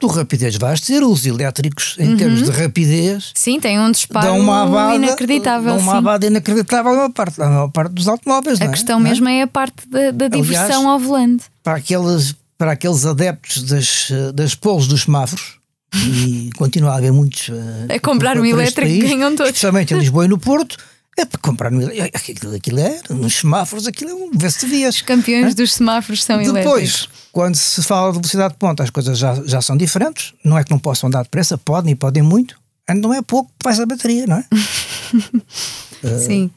Tu 0.00 0.06
rapidez 0.06 0.54
vais 0.54 0.80
ter, 0.80 1.02
os 1.02 1.26
elétricos, 1.26 1.96
em 1.98 2.10
uhum. 2.10 2.16
termos 2.16 2.42
de 2.44 2.50
rapidez. 2.52 3.32
Sim, 3.34 3.58
tem 3.58 3.80
um 3.80 3.90
disparo 3.90 4.26
dão 4.26 4.38
uma 4.38 4.62
abada, 4.62 4.94
inacreditável. 4.94 5.74
Dão 5.74 5.82
uma 5.82 5.92
sim. 5.92 5.98
abada 5.98 6.26
inacreditável 6.26 6.92
a 6.92 6.94
maior 6.94 7.10
parte, 7.10 7.42
a 7.42 7.46
maior 7.46 7.68
parte 7.68 7.92
dos 7.92 8.06
automóveis. 8.06 8.60
A 8.60 8.66
é? 8.66 8.68
questão 8.68 9.00
mesmo 9.00 9.28
é? 9.28 9.38
é? 9.38 9.42
a 9.42 9.48
parte 9.48 9.88
da, 9.88 10.12
da 10.12 10.28
diversão 10.28 10.66
Aliás, 10.66 10.84
ao 10.86 10.98
volante. 11.00 11.46
Para 11.64 11.78
aqueles, 11.78 12.32
para 12.56 12.72
aqueles 12.72 13.04
adeptos 13.04 13.64
das, 13.64 14.12
das 14.32 14.54
polos 14.54 14.86
dos 14.86 15.02
semáforos, 15.02 15.58
e 15.96 16.50
continua 16.56 16.92
a 16.92 16.96
haver 16.98 17.12
muitos. 17.12 17.48
Uh, 17.48 17.92
a 17.92 17.98
comprar 17.98 18.38
um 18.38 18.44
elétrico 18.44 18.82
país, 18.82 19.02
ganham 19.02 19.30
todos. 19.34 19.46
Especialmente 19.46 19.94
em 19.94 19.98
Lisboa 19.98 20.26
e 20.26 20.28
no 20.28 20.38
Porto. 20.38 20.76
É 21.18 21.24
para 21.24 21.40
comprar 21.40 21.72
elétrico. 21.72 22.16
Aquilo, 22.16 22.54
aquilo 22.54 22.78
é, 22.78 23.00
nos 23.10 23.34
semáforos, 23.34 23.86
aquilo 23.86 24.10
é 24.10 24.14
um 24.14 24.30
vê-se 24.30 24.64
Os 24.86 25.02
campeões 25.02 25.52
é? 25.52 25.54
dos 25.54 25.72
semáforos 25.72 26.22
são 26.22 26.38
Depois, 26.38 26.64
elétricos. 26.64 27.08
Quando 27.32 27.56
se 27.56 27.82
fala 27.82 28.12
de 28.12 28.18
velocidade 28.18 28.54
de 28.54 28.58
ponta, 28.58 28.84
as 28.84 28.90
coisas 28.90 29.18
já, 29.18 29.34
já 29.44 29.60
são 29.60 29.76
diferentes. 29.76 30.32
Não 30.44 30.56
é 30.56 30.62
que 30.62 30.70
não 30.70 30.78
possam 30.78 31.10
dar 31.10 31.24
depressa, 31.24 31.58
podem 31.58 31.92
e 31.92 31.96
podem 31.96 32.22
muito. 32.22 32.58
Não 32.88 33.12
é 33.12 33.20
pouco, 33.20 33.50
faz 33.62 33.80
a 33.80 33.84
bateria, 33.84 34.26
não 34.26 34.36
é? 34.36 34.44
Sim. 36.24 36.46
Uh, 36.46 36.50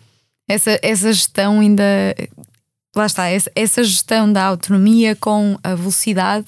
essa, 0.47 0.79
essa 0.81 1.11
gestão 1.11 1.59
ainda. 1.59 1.83
Lá 2.95 3.05
está, 3.05 3.27
essa, 3.27 3.51
essa 3.55 3.83
gestão 3.83 4.31
da 4.31 4.43
autonomia 4.43 5.15
com 5.15 5.57
a 5.63 5.75
velocidade 5.75 6.45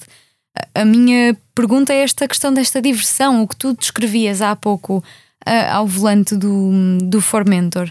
a 0.74 0.84
minha 0.84 1.36
pergunta 1.54 1.92
é 1.92 2.02
esta 2.02 2.28
questão 2.28 2.52
desta 2.52 2.80
diversão, 2.80 3.42
o 3.42 3.48
que 3.48 3.56
tu 3.56 3.74
descrevias 3.74 4.40
há 4.40 4.54
pouco 4.54 5.02
uh, 5.46 5.72
ao 5.72 5.86
volante 5.86 6.36
do, 6.36 6.70
do 7.02 7.20
Formentor. 7.20 7.90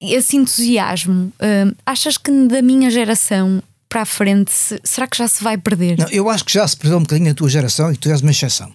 Esse 0.00 0.36
entusiasmo, 0.36 1.32
uh, 1.40 1.76
achas 1.84 2.18
que 2.18 2.30
da 2.46 2.60
minha 2.60 2.90
geração 2.90 3.62
para 3.88 4.02
a 4.02 4.06
frente, 4.06 4.52
se, 4.52 4.80
será 4.84 5.06
que 5.06 5.16
já 5.16 5.26
se 5.28 5.42
vai 5.42 5.56
perder? 5.56 5.98
Não, 5.98 6.08
eu 6.10 6.28
acho 6.28 6.44
que 6.44 6.52
já 6.52 6.66
se 6.66 6.76
perdeu 6.76 6.98
um 6.98 7.02
bocadinho 7.02 7.30
a 7.30 7.34
tua 7.34 7.48
geração 7.48 7.92
e 7.92 7.96
tu 7.96 8.10
és 8.10 8.20
uma 8.20 8.30
exceção. 8.30 8.72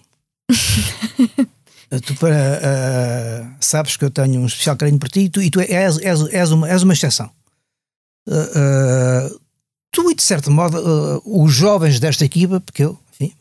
tu 2.00 2.14
para, 2.16 2.34
uh, 2.34 3.56
sabes 3.60 3.96
que 3.96 4.04
eu 4.04 4.10
tenho 4.10 4.40
um 4.40 4.46
especial 4.46 4.76
carinho 4.76 4.98
por 4.98 5.08
ti 5.08 5.20
e 5.20 5.28
tu, 5.28 5.42
e 5.42 5.50
tu 5.50 5.60
és, 5.60 5.98
és, 5.98 6.20
és, 6.32 6.50
uma, 6.50 6.68
és 6.68 6.82
uma 6.82 6.92
exceção. 6.92 7.30
Uh, 8.28 9.40
tu, 9.90 10.10
e 10.10 10.14
de 10.14 10.22
certo 10.22 10.50
modo, 10.50 10.78
uh, 10.78 11.44
os 11.44 11.52
jovens 11.52 12.00
desta 12.00 12.24
equipa, 12.24 12.60
porque 12.60 12.84
eu, 12.84 12.98
enfim, 13.12 13.34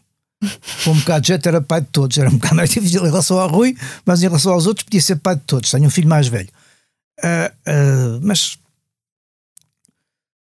com 0.84 0.92
um 0.92 1.00
bocado 1.00 1.22
de 1.22 1.28
jeito 1.30 1.48
era 1.48 1.62
pai 1.62 1.82
de 1.82 1.88
todos, 1.88 2.18
era 2.18 2.30
um 2.30 2.34
bocado 2.34 2.56
mais 2.56 2.70
difícil 2.72 3.02
em 3.02 3.10
relação 3.10 3.40
ao 3.40 3.50
Rui, 3.50 3.76
mas 4.06 4.22
em 4.22 4.28
relação 4.28 4.54
aos 4.54 4.66
outros 4.66 4.84
podia 4.84 5.02
ser 5.02 5.18
pai 5.18 5.36
de 5.36 5.42
todos. 5.42 5.70
Tenho 5.70 5.86
um 5.86 5.90
filho 5.90 6.10
mais 6.10 6.28
velho. 6.28 6.50
Uh, 7.20 7.70
uh, 7.70 8.20
mas 8.24 8.58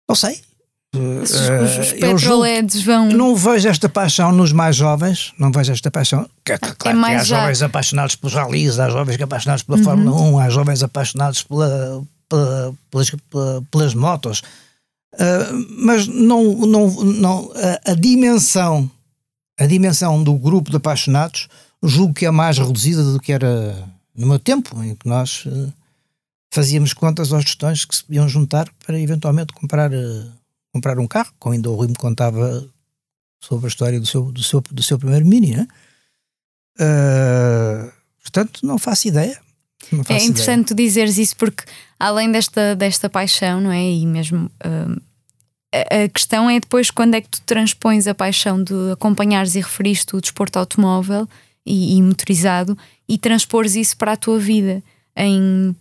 não 0.08 0.14
sei. 0.14 0.40
Os, 0.94 1.32
os 1.32 1.92
petroleds 1.92 2.82
vão. 2.82 3.08
Não 3.08 3.34
vejo 3.34 3.68
esta 3.68 3.88
paixão 3.88 4.30
nos 4.30 4.52
mais 4.52 4.76
jovens, 4.76 5.32
não 5.38 5.50
vejo 5.50 5.72
esta 5.72 5.90
paixão. 5.90 6.28
É 6.48 6.56
claro 6.56 6.96
é 6.96 7.00
mais 7.00 7.22
há 7.22 7.24
já... 7.24 7.40
jovens 7.40 7.62
apaixonados 7.62 8.16
pelos 8.16 8.34
ralis, 8.34 8.78
há 8.78 8.88
jovens 8.88 9.20
apaixonados 9.20 9.64
pela 9.64 9.78
uhum. 9.78 9.84
Fórmula 9.84 10.20
1, 10.20 10.38
há 10.38 10.50
jovens 10.50 10.82
apaixonados 10.82 11.42
pela, 11.42 12.02
pela, 12.28 12.74
pelas, 12.90 13.12
pelas 13.70 13.94
motos. 13.94 14.42
Uh, 15.14 15.66
mas 15.78 16.06
não, 16.06 16.42
não, 16.66 16.90
não 16.90 17.52
a, 17.54 17.92
a, 17.92 17.94
dimensão 17.94 18.90
a 19.58 19.66
dimensão 19.66 20.22
do 20.22 20.34
grupo 20.34 20.70
de 20.70 20.76
apaixonados 20.76 21.48
julgo 21.82 22.14
que 22.14 22.26
é 22.26 22.30
mais 22.30 22.58
reduzida 22.58 23.02
do 23.02 23.20
que 23.20 23.32
era 23.32 23.88
no 24.14 24.26
meu 24.26 24.38
tempo, 24.38 24.82
em 24.82 24.94
que 24.94 25.08
nós 25.08 25.44
uh, 25.46 25.72
fazíamos 26.52 26.92
contas 26.92 27.32
aos 27.32 27.44
tostões 27.44 27.84
que 27.84 27.94
se 27.94 28.04
podiam 28.04 28.28
juntar 28.28 28.68
para 28.86 28.98
eventualmente 28.98 29.52
comprar, 29.52 29.92
uh, 29.92 30.32
comprar 30.72 30.98
um 30.98 31.06
carro, 31.06 31.32
como 31.38 31.54
ainda 31.54 31.70
o 31.70 31.74
Rui 31.74 31.88
me 31.88 31.94
contava 31.94 32.66
sobre 33.42 33.66
a 33.66 33.68
história 33.68 34.00
do 34.00 34.06
seu, 34.06 34.32
do 34.32 34.42
seu, 34.42 34.60
do 34.60 34.82
seu 34.82 34.98
primeiro 34.98 35.26
Mini. 35.26 35.56
Né? 35.56 35.68
portanto, 38.20 38.66
não 38.66 38.78
faço 38.78 39.06
ideia. 39.06 39.38
É 40.08 40.24
interessante 40.24 40.68
tu 40.68 40.74
dizeres 40.74 41.18
isso 41.18 41.36
porque 41.36 41.64
além 41.98 42.32
desta, 42.32 42.74
desta 42.74 43.08
paixão, 43.08 43.60
não 43.60 43.70
é? 43.70 43.82
E 43.82 44.06
mesmo 44.06 44.46
uh, 44.46 45.00
a, 45.74 46.08
questão 46.08 46.48
é 46.48 46.60
depois 46.60 46.90
quando 46.90 47.14
é 47.14 47.20
que 47.20 47.28
tu 47.28 47.40
transpões 47.42 48.06
a 48.06 48.14
paixão 48.14 48.62
de 48.62 48.74
acompanhares 48.92 49.54
e 49.54 49.60
referiste 49.60 50.14
o 50.14 50.20
desporto 50.20 50.58
automóvel 50.58 51.28
e, 51.66 51.96
e 51.96 52.02
motorizado 52.02 52.76
e 53.08 53.18
transpores 53.18 53.74
isso 53.74 53.96
para 53.96 54.12
a 54.12 54.16
tua 54.16 54.38
vida 54.38 54.82
em 55.16 55.74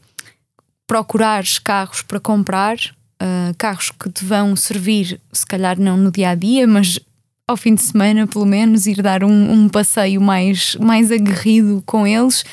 procurares 0.87 1.59
carros 1.59 2.01
para 2.01 2.19
comprar, 2.19 2.75
uh, 2.77 3.55
carros 3.57 3.91
que 3.91 4.09
te 4.09 4.25
vão 4.25 4.55
servir, 4.55 5.19
se 5.31 5.45
calhar 5.45 5.79
não 5.79 5.97
no 5.97 6.11
dia 6.11 6.29
a 6.29 6.35
dia, 6.35 6.67
mas 6.67 6.99
ao 7.47 7.57
fim 7.57 7.75
de 7.75 7.81
semana, 7.81 8.27
pelo 8.27 8.45
menos, 8.45 8.85
ir 8.85 9.01
dar 9.01 9.23
um, 9.23 9.51
um 9.51 9.69
passeio 9.69 10.21
mais, 10.21 10.75
mais 10.75 11.11
aguerrido 11.11 11.81
com 11.85 12.05
eles 12.05 12.43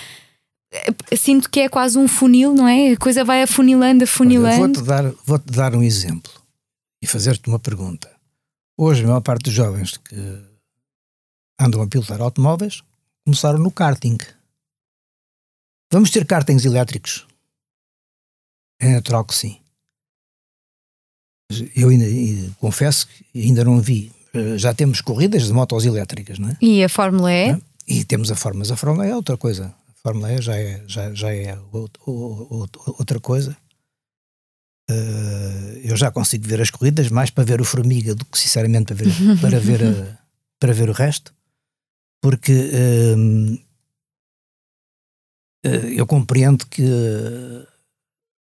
sinto 1.17 1.51
que 1.51 1.61
é 1.61 1.69
quase 1.69 1.99
um 1.99 2.07
funil, 2.07 2.55
não 2.55 2.69
é? 2.69 2.93
A 2.93 2.97
coisa 2.97 3.25
vai 3.25 3.43
afunilando, 3.43 4.05
afunilando. 4.05 4.79
Vou-te 4.79 4.83
dar, 4.83 5.13
vou 5.27 5.37
-te 5.37 5.53
dar 5.53 5.75
um 5.75 5.83
exemplo 5.83 6.40
e 7.03 7.07
fazer-te 7.07 7.49
uma 7.49 7.59
pergunta. 7.59 8.11
Hoje, 8.77 9.05
a 9.05 9.07
maior 9.07 9.21
parte 9.21 9.45
dos 9.45 9.55
jovens 9.55 9.97
que 9.97 10.17
andam 11.59 11.83
a 11.83 11.87
pilotar 11.87 12.21
automóveis 12.21 12.83
começaram 13.25 13.59
no 13.59 13.71
karting. 13.71 14.19
Vamos 15.93 16.11
ter 16.11 16.25
kartings 16.25 16.65
elétricos? 16.65 17.27
É 18.81 18.89
natural 18.89 19.25
que 19.25 19.35
sim. 19.35 19.61
eu 21.77 21.89
ainda, 21.89 22.07
confesso 22.59 23.07
que 23.09 23.25
ainda 23.35 23.65
não 23.65 23.81
vi. 23.81 24.13
Já 24.57 24.73
temos 24.73 25.01
corridas 25.01 25.45
de 25.47 25.53
motos 25.53 25.85
elétricas, 25.85 26.39
não 26.39 26.49
é? 26.51 26.57
E 26.63 26.83
a 26.85 26.89
Fórmula 26.89 27.33
E? 27.33 27.51
É? 27.51 27.61
E 27.87 28.05
temos 28.05 28.31
a 28.31 28.37
Fórmula, 28.37 28.61
mas 28.61 28.71
a 28.71 28.77
Fórmula 28.77 29.07
E 29.07 29.11
é 29.11 29.17
outra 29.17 29.37
coisa. 29.37 29.75
A 29.89 29.93
Fórmula 30.03 30.33
E 30.33 30.41
já 30.41 30.57
é, 30.57 30.83
já, 30.87 31.13
já 31.13 31.35
é 31.35 31.59
outra 31.73 33.19
coisa. 33.21 33.57
Uh, 34.91 35.79
eu 35.85 35.97
já 35.97 36.11
consigo 36.11 36.49
ver 36.49 36.61
as 36.61 36.71
corridas 36.71 37.09
mais 37.11 37.31
para 37.31 37.45
ver 37.45 37.61
o 37.61 37.65
Formiga 37.65 38.13
do 38.13 38.25
que 38.25 38.37
sinceramente 38.37 38.93
para 38.93 38.97
ver, 38.97 39.13
para 39.41 39.61
ver, 39.61 39.85
a, 39.85 40.19
para 40.59 40.73
ver 40.73 40.91
o 40.91 40.93
resto, 40.93 41.33
porque 42.21 42.53
uh, 42.53 43.55
uh, 45.65 45.87
eu 45.97 46.07
compreendo 46.07 46.67
que 46.67 46.83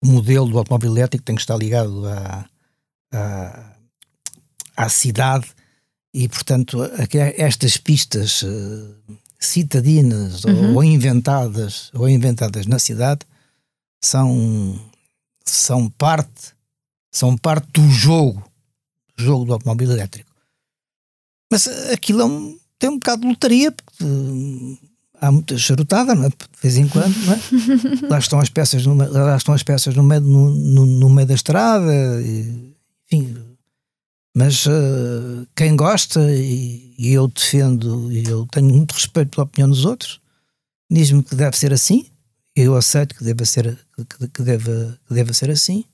o 0.04 0.08
modelo 0.08 0.48
do 0.48 0.60
automóvel 0.60 0.92
elétrico 0.92 1.26
tem 1.26 1.36
que 1.36 1.42
estar 1.42 1.58
ligado 1.58 2.06
à, 2.08 2.46
à, 3.12 3.74
à 4.76 4.90
cidade 4.90 5.48
e, 6.14 6.28
portanto, 6.30 6.80
estas 7.36 7.78
pistas 7.78 8.44
citadinas 9.40 10.44
uhum. 10.44 10.76
ou 10.76 10.84
inventadas 10.84 11.90
ou 11.94 12.08
inventadas 12.08 12.68
na 12.68 12.80
cidade 12.80 13.22
são 14.02 14.80
são 15.52 15.90
parte, 15.90 16.54
são 17.12 17.38
parte 17.38 17.68
do 17.72 17.90
jogo, 17.90 18.44
do 19.16 19.24
jogo 19.24 19.46
do 19.46 19.54
automóvel 19.54 19.92
elétrico. 19.92 20.32
Mas 21.52 21.68
aquilo 21.92 22.22
é 22.22 22.26
um, 22.26 22.60
tem 22.78 22.90
um 22.90 22.98
bocado 22.98 23.22
de 23.22 23.28
lotaria, 23.28 23.72
porque 23.72 24.04
uh, 24.04 24.78
há 25.20 25.32
muita 25.32 25.58
charutada, 25.58 26.14
não 26.14 26.26
é? 26.26 26.30
de 26.30 26.36
vez 26.62 26.78
em 26.78 26.88
quando, 26.88 27.16
não 27.26 27.34
é? 27.34 27.40
lá 28.10 28.20
estão 28.20 28.40
as 28.40 28.50
peças 28.50 28.86
no, 28.86 28.96
lá 28.96 29.36
estão 29.36 29.54
as 29.54 29.64
peças 29.64 29.96
no 29.96 30.04
meio, 30.04 30.22
no, 30.22 30.50
no, 30.50 30.86
no 30.86 31.10
meio 31.10 31.28
da 31.28 31.34
estrada, 31.34 32.22
e, 32.22 32.74
enfim. 33.06 33.38
Mas 34.36 34.66
uh, 34.68 35.48
quem 35.56 35.76
gosta, 35.76 36.20
e, 36.32 36.94
e, 36.98 37.12
eu 37.12 37.28
defendo, 37.28 38.12
e 38.12 38.24
eu 38.28 38.46
tenho 38.52 38.70
muito 38.70 38.92
respeito 38.92 39.32
pela 39.32 39.46
opinião 39.46 39.70
dos 39.70 39.84
outros, 39.84 40.20
diz-me 40.92 41.24
que 41.24 41.36
deve 41.36 41.58
ser 41.58 41.74
assim, 41.74 42.06
eu 42.62 42.76
aceito 42.76 43.16
que 43.16 43.24
deva 43.24 43.46
ser, 43.46 43.78
que, 43.96 44.28
que, 44.28 44.42
deve, 44.42 44.94
que 45.08 45.14
deve 45.14 45.34
ser 45.34 45.50
assim. 45.52 45.86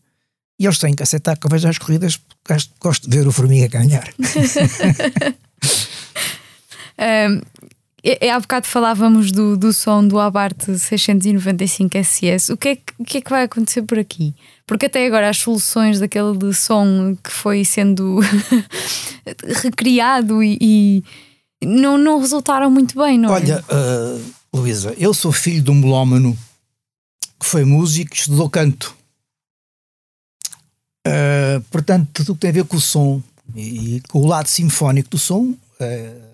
E 0.59 0.65
eles 0.65 0.77
têm 0.77 0.93
que 0.93 1.03
aceitar 1.03 1.37
que 1.37 1.45
eu 1.45 1.49
vejo 1.49 1.67
as 1.67 1.77
corridas 1.77 2.17
porque 2.43 2.63
gosto 2.79 3.09
de 3.09 3.17
ver 3.17 3.27
o 3.27 3.31
Formiga 3.31 3.67
ganhar. 3.67 4.13
um, 6.99 7.41
é, 8.05 8.29
há 8.29 8.39
bocado 8.39 8.67
falávamos 8.67 9.31
do, 9.31 9.55
do 9.55 9.71
som 9.71 10.05
do 10.05 10.19
Abarth 10.19 10.65
695 10.77 11.97
SS. 12.03 12.51
O 12.51 12.57
que, 12.57 12.69
é 12.69 12.75
que, 12.75 12.93
o 12.99 13.05
que 13.05 13.17
é 13.19 13.21
que 13.21 13.29
vai 13.29 13.43
acontecer 13.43 13.81
por 13.83 13.97
aqui? 13.97 14.35
Porque 14.67 14.87
até 14.87 15.05
agora 15.05 15.29
as 15.29 15.37
soluções 15.37 15.99
daquele 15.99 16.53
som 16.53 17.15
que 17.23 17.31
foi 17.31 17.63
sendo 17.63 18.19
recriado 19.63 20.43
e, 20.43 20.57
e, 20.59 21.03
não, 21.65 21.97
não 21.97 22.19
resultaram 22.19 22.69
muito 22.69 23.01
bem, 23.01 23.17
não 23.17 23.29
Olha, 23.29 23.63
é? 23.69 23.73
Olha, 23.73 24.17
uh, 24.17 24.21
Luísa, 24.53 24.93
eu 24.97 25.13
sou 25.13 25.31
filho 25.31 25.61
de 25.61 25.71
um 25.71 25.75
melómano 25.75 26.37
foi 27.43 27.65
músico, 27.65 28.15
estudou 28.15 28.49
canto. 28.49 28.95
Uh, 31.05 31.61
portanto, 31.69 32.09
tudo 32.13 32.31
o 32.31 32.35
que 32.35 32.41
tem 32.41 32.49
a 32.49 32.53
ver 32.53 32.65
com 32.65 32.77
o 32.77 32.81
som 32.81 33.21
e, 33.53 33.97
e 33.97 34.01
com 34.01 34.19
o 34.19 34.27
lado 34.27 34.47
sinfónico 34.47 35.09
do 35.09 35.19
som 35.19 35.49
uh, 35.49 36.33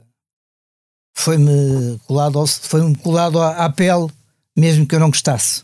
foi-me 1.17 1.99
colado, 2.05 2.45
foi 2.47 2.95
colado 2.95 3.39
à, 3.39 3.65
à, 3.65 3.69
pele, 3.69 4.07
mesmo 4.55 4.85
que 4.85 4.95
eu 4.95 4.99
não 4.99 5.09
gostasse. 5.09 5.63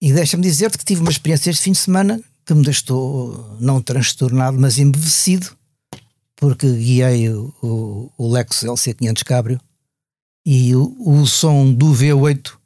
E 0.00 0.12
deixa-me 0.12 0.42
dizer-te 0.42 0.76
que 0.76 0.84
tive 0.84 1.00
uma 1.00 1.10
experiência 1.10 1.50
este 1.50 1.62
fim 1.62 1.72
de 1.72 1.78
semana 1.78 2.20
que 2.44 2.52
me 2.52 2.64
deixou 2.64 3.56
não 3.60 3.80
transtornado, 3.80 4.58
mas 4.58 4.78
embevecido, 4.78 5.56
porque 6.34 6.70
guiei 6.70 7.30
o, 7.30 7.54
o, 7.62 8.12
o 8.18 8.32
Lexus 8.32 8.68
LC500 8.68 9.24
Cabrio 9.24 9.60
e 10.44 10.74
o, 10.74 10.96
o 10.98 11.24
som 11.24 11.72
do 11.72 11.92
V8 11.92 12.61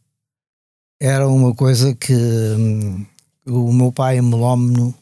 era 1.01 1.29
uma 1.29 1.55
coisa 1.55 1.95
que 1.95 2.15
hum, 2.15 3.07
o 3.47 3.73
meu 3.73 3.93
pai 3.93 4.21
melómeno 4.21 4.95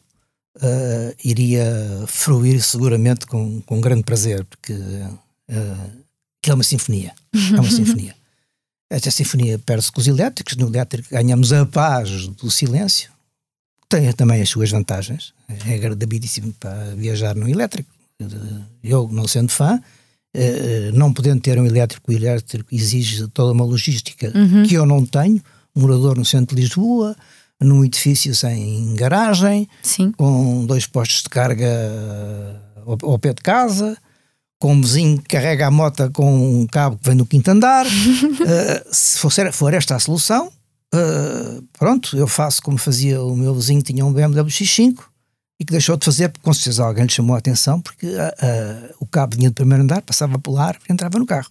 uh, 0.56 1.14
iria 1.24 1.66
fruir 2.06 2.62
seguramente 2.62 3.26
com, 3.26 3.60
com 3.62 3.80
grande 3.80 4.02
prazer, 4.02 4.44
porque 4.44 4.72
uh, 4.72 6.04
é 6.46 6.54
uma 6.54 6.64
sinfonia. 6.64 7.12
É 7.32 7.60
uma 7.60 7.70
sinfonia. 7.70 8.14
Esta 8.90 9.10
sinfonia 9.10 9.58
perde-se 9.58 9.90
com 9.90 10.00
os 10.00 10.06
elétricos, 10.06 10.56
no 10.56 10.68
elétrico 10.68 11.08
ganhamos 11.10 11.52
a 11.52 11.64
paz 11.64 12.28
do 12.28 12.50
silêncio, 12.50 13.10
tem 13.88 14.12
também 14.12 14.42
as 14.42 14.48
suas 14.50 14.70
vantagens, 14.70 15.32
é 15.48 15.74
agradabilíssimo 15.74 16.52
para 16.60 16.94
viajar 16.94 17.34
no 17.34 17.48
elétrico. 17.48 17.88
Eu, 18.82 19.08
não 19.10 19.26
sendo 19.26 19.50
fã, 19.50 19.80
uh, 20.36 20.92
não 20.92 21.12
podendo 21.12 21.40
ter 21.40 21.58
um 21.58 21.66
elétrico, 21.66 22.10
o 22.10 22.14
elétrico 22.14 22.74
exige 22.74 23.26
toda 23.28 23.52
uma 23.52 23.64
logística 23.64 24.30
uhum. 24.34 24.64
que 24.64 24.74
eu 24.74 24.84
não 24.86 25.04
tenho, 25.04 25.42
morador 25.74 26.16
no 26.16 26.24
centro 26.24 26.54
de 26.54 26.62
Lisboa, 26.62 27.16
num 27.60 27.84
edifício 27.84 28.34
sem 28.34 28.94
garagem, 28.94 29.68
Sim. 29.82 30.12
com 30.12 30.64
dois 30.66 30.86
postos 30.86 31.22
de 31.22 31.28
carga 31.28 31.68
ao, 32.86 33.10
ao, 33.10 33.18
pé 33.18 33.32
de 33.32 33.42
casa, 33.42 33.96
com 34.58 34.72
um 34.72 34.80
vizinho 34.80 35.18
que 35.18 35.28
carrega 35.28 35.66
a 35.66 35.70
moto 35.70 36.10
com 36.12 36.60
um 36.60 36.66
cabo 36.66 36.96
que 36.96 37.08
vem 37.08 37.16
do 37.16 37.26
quinto 37.26 37.50
andar. 37.50 37.86
uh, 37.86 37.90
se 38.90 39.18
for, 39.18 39.30
for, 39.52 39.74
esta 39.74 39.96
a 39.96 40.00
solução, 40.00 40.48
uh, 40.94 41.62
pronto, 41.78 42.16
eu 42.16 42.26
faço 42.26 42.62
como 42.62 42.78
fazia 42.78 43.22
o 43.22 43.36
meu 43.36 43.54
vizinho, 43.54 43.82
tinha 43.82 44.04
um 44.04 44.12
BMW 44.12 44.46
X5 44.46 44.98
e 45.58 45.64
que 45.64 45.72
deixou 45.72 45.96
de 45.96 46.04
fazer 46.04 46.28
porque 46.28 46.44
com 46.44 46.52
certeza 46.52 46.84
alguém 46.84 47.04
lhe 47.04 47.12
chamou 47.12 47.34
a 47.36 47.38
atenção 47.38 47.80
porque 47.80 48.06
uh, 48.06 48.94
o 49.00 49.06
cabo 49.06 49.36
vinha 49.36 49.50
do 49.50 49.54
primeiro 49.54 49.82
andar, 49.82 50.02
passava 50.02 50.38
pelo 50.38 50.58
ar 50.58 50.76
e 50.88 50.92
entrava 50.92 51.18
no 51.18 51.26
carro. 51.26 51.48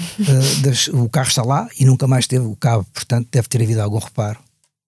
Uh, 0.00 0.62
das, 0.62 0.88
o 0.88 1.08
carro 1.08 1.28
está 1.28 1.42
lá 1.42 1.68
e 1.78 1.84
nunca 1.84 2.06
mais 2.06 2.26
teve 2.26 2.44
o 2.44 2.56
cabo, 2.56 2.84
portanto 2.92 3.28
deve 3.30 3.48
ter 3.48 3.62
havido 3.62 3.80
algum 3.80 3.98
reparo, 3.98 4.38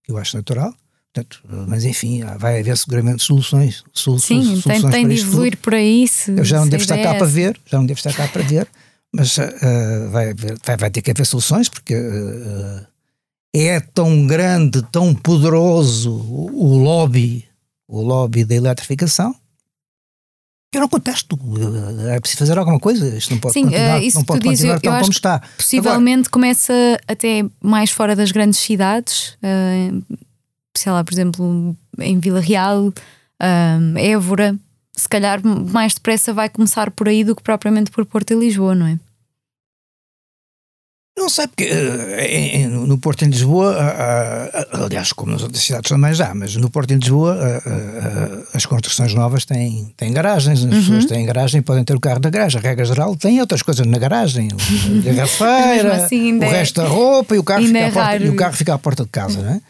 que 0.04 0.12
eu 0.12 0.18
acho 0.18 0.36
natural. 0.36 0.74
Portanto, 1.12 1.40
mas 1.66 1.84
enfim, 1.84 2.22
vai 2.38 2.60
haver 2.60 2.76
seguramente 2.76 3.22
soluções. 3.22 3.82
Solu 3.94 4.18
Sim, 4.18 4.42
soluções 4.42 4.82
tem, 4.82 4.90
tem 4.90 5.08
de 5.08 5.20
evoluir 5.22 5.56
por 5.56 5.74
aí. 5.74 6.06
Se, 6.06 6.30
eu 6.30 6.44
já 6.44 6.58
não 6.60 6.68
devo 6.68 6.82
estar 6.82 6.98
cá 6.98 7.14
para 7.14 7.26
ver, 7.26 7.58
já 7.64 7.78
não 7.78 7.86
devo 7.86 7.98
estar 7.98 8.12
cá 8.12 8.28
para 8.28 8.42
ver, 8.42 8.68
mas 9.14 9.38
uh, 9.38 10.10
vai, 10.10 10.34
vai, 10.34 10.76
vai, 10.76 10.90
ter 10.90 11.00
que 11.00 11.10
haver 11.10 11.24
soluções 11.24 11.70
porque 11.70 11.94
uh, 11.94 12.86
é 13.54 13.80
tão 13.80 14.26
grande, 14.26 14.82
tão 14.92 15.14
poderoso 15.14 16.12
o, 16.12 16.50
o 16.52 16.76
lobby, 16.76 17.46
o 17.88 18.02
lobby 18.02 18.44
da 18.44 18.54
eletrificação 18.54 19.34
eu 20.72 20.80
não 20.80 20.88
contesto. 20.88 21.38
É 22.10 22.20
preciso 22.20 22.38
fazer 22.40 22.58
alguma 22.58 22.78
coisa. 22.78 23.16
Isto 23.16 23.32
não 23.32 23.40
pode 23.40 23.54
Sim, 23.54 23.64
continuar, 23.64 24.02
isso 24.02 24.16
não 24.18 24.24
pode 24.24 24.40
diz, 24.40 24.50
continuar 24.60 24.80
tal 24.80 25.00
como 25.00 25.12
está. 25.12 25.42
Possivelmente 25.56 26.20
Agora, 26.20 26.30
começa 26.30 26.72
até 27.06 27.44
mais 27.62 27.90
fora 27.90 28.14
das 28.14 28.30
grandes 28.30 28.58
cidades, 28.58 29.36
uh, 29.42 30.16
sei 30.76 30.92
lá, 30.92 31.02
por 31.02 31.12
exemplo, 31.12 31.76
em 31.98 32.18
Vila 32.18 32.40
Real, 32.40 32.88
uh, 32.88 33.98
Évora. 33.98 34.56
Se 34.94 35.08
calhar 35.08 35.40
mais 35.44 35.94
depressa 35.94 36.32
vai 36.32 36.48
começar 36.48 36.90
por 36.90 37.08
aí 37.08 37.22
do 37.22 37.36
que 37.36 37.42
propriamente 37.42 37.90
por 37.90 38.04
Porto 38.06 38.30
e 38.32 38.34
Lisboa, 38.34 38.74
não 38.74 38.86
é? 38.86 38.98
Não 41.18 41.30
sei, 41.30 41.46
porque 41.46 41.64
uh, 41.64 42.86
no 42.86 42.98
Porto 42.98 43.24
em 43.24 43.28
Lisboa, 43.28 43.72
uh, 43.72 44.76
uh, 44.78 44.84
aliás, 44.84 45.14
como 45.14 45.32
nas 45.32 45.42
outras 45.42 45.64
cidades 45.64 45.88
também 45.88 46.12
já, 46.12 46.34
mas 46.34 46.54
no 46.56 46.68
Porto 46.68 46.90
em 46.90 46.98
Lisboa 46.98 47.62
as 48.52 48.66
construções 48.66 49.14
novas 49.14 49.46
têm, 49.46 49.94
têm 49.96 50.12
garagens, 50.12 50.58
as 50.58 50.64
uhum. 50.64 50.70
pessoas 50.70 51.06
têm 51.06 51.24
garagem 51.24 51.62
podem 51.62 51.84
ter 51.84 51.94
o 51.94 52.00
carro 52.00 52.20
da 52.20 52.28
garagem. 52.28 52.60
A 52.60 52.62
regra 52.62 52.84
geral 52.84 53.16
tem 53.16 53.40
outras 53.40 53.62
coisas 53.62 53.86
na 53.86 53.96
garagem, 53.96 54.50
a 54.52 55.12
garrafeira, 55.12 56.04
assim, 56.04 56.38
o 56.38 56.44
é, 56.44 56.48
resto 56.50 56.82
da 56.82 56.86
roupa 56.86 57.34
e 57.34 57.38
o 57.38 57.44
carro, 57.44 57.64
fica, 57.64 57.78
é 57.78 57.90
porta, 57.90 58.16
e 58.16 58.28
o 58.28 58.36
carro 58.36 58.54
fica 58.54 58.74
à 58.74 58.78
porta 58.78 59.04
de 59.04 59.10
casa, 59.10 59.40
não 59.40 59.52
é? 59.52 59.60